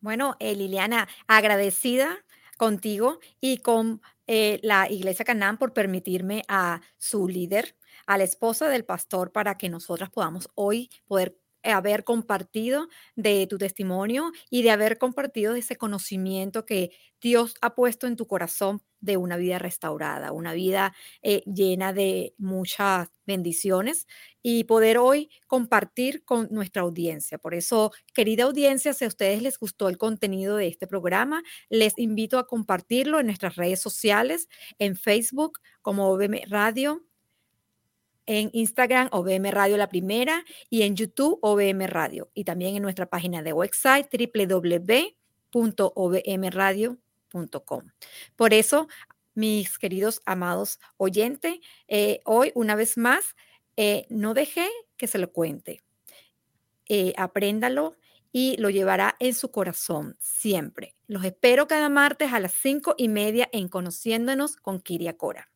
Bueno, 0.00 0.36
eh, 0.40 0.54
Liliana, 0.54 1.08
agradecida 1.26 2.24
contigo 2.56 3.20
y 3.40 3.58
con 3.58 4.00
eh, 4.26 4.58
la 4.62 4.90
Iglesia 4.90 5.24
Canán 5.24 5.58
por 5.58 5.72
permitirme 5.72 6.42
a 6.48 6.80
su 6.96 7.28
líder, 7.28 7.76
a 8.06 8.18
la 8.18 8.24
esposa 8.24 8.68
del 8.68 8.84
pastor, 8.84 9.30
para 9.30 9.56
que 9.56 9.68
nosotras 9.68 10.10
podamos 10.10 10.48
hoy 10.54 10.90
poder 11.06 11.38
haber 11.72 12.04
compartido 12.04 12.88
de 13.16 13.46
tu 13.46 13.58
testimonio 13.58 14.32
y 14.50 14.62
de 14.62 14.70
haber 14.70 14.98
compartido 14.98 15.54
ese 15.54 15.76
conocimiento 15.76 16.66
que 16.66 16.90
Dios 17.20 17.54
ha 17.62 17.74
puesto 17.74 18.06
en 18.06 18.16
tu 18.16 18.26
corazón 18.26 18.82
de 19.00 19.16
una 19.16 19.36
vida 19.36 19.58
restaurada, 19.58 20.32
una 20.32 20.52
vida 20.52 20.94
eh, 21.22 21.42
llena 21.46 21.92
de 21.92 22.34
muchas 22.38 23.08
bendiciones 23.26 24.06
y 24.42 24.64
poder 24.64 24.98
hoy 24.98 25.30
compartir 25.46 26.24
con 26.24 26.48
nuestra 26.50 26.82
audiencia. 26.82 27.38
Por 27.38 27.54
eso, 27.54 27.92
querida 28.14 28.44
audiencia, 28.44 28.92
si 28.94 29.04
a 29.04 29.08
ustedes 29.08 29.42
les 29.42 29.58
gustó 29.58 29.88
el 29.88 29.98
contenido 29.98 30.56
de 30.56 30.68
este 30.68 30.86
programa, 30.86 31.42
les 31.68 31.98
invito 31.98 32.38
a 32.38 32.46
compartirlo 32.46 33.18
en 33.20 33.26
nuestras 33.26 33.56
redes 33.56 33.80
sociales, 33.80 34.48
en 34.78 34.96
Facebook 34.96 35.60
como 35.82 36.08
OBM 36.10 36.42
Radio, 36.48 37.05
en 38.26 38.50
Instagram 38.52 39.08
OBM 39.12 39.50
Radio 39.50 39.76
La 39.76 39.88
Primera 39.88 40.44
y 40.68 40.82
en 40.82 40.96
YouTube 40.96 41.38
OBM 41.42 41.86
Radio 41.86 42.30
y 42.34 42.44
también 42.44 42.76
en 42.76 42.82
nuestra 42.82 43.06
página 43.06 43.42
de 43.42 43.52
website 43.52 44.08
www.obmradio.com. 45.52 47.82
Por 48.36 48.54
eso, 48.54 48.88
mis 49.34 49.78
queridos 49.78 50.22
amados 50.24 50.80
oyentes, 50.96 51.58
eh, 51.88 52.20
hoy 52.24 52.52
una 52.54 52.74
vez 52.74 52.98
más, 52.98 53.36
eh, 53.76 54.06
no 54.08 54.34
deje 54.34 54.68
que 54.96 55.06
se 55.06 55.18
lo 55.18 55.32
cuente. 55.32 55.82
Eh, 56.88 57.12
apréndalo 57.16 57.96
y 58.32 58.56
lo 58.58 58.70
llevará 58.70 59.16
en 59.18 59.34
su 59.34 59.50
corazón 59.50 60.16
siempre. 60.20 60.94
Los 61.06 61.24
espero 61.24 61.66
cada 61.66 61.88
martes 61.88 62.32
a 62.32 62.40
las 62.40 62.52
cinco 62.52 62.94
y 62.96 63.08
media 63.08 63.48
en 63.52 63.68
Conociéndonos 63.68 64.56
con 64.56 64.80
Kiria 64.80 65.16
Cora. 65.16 65.50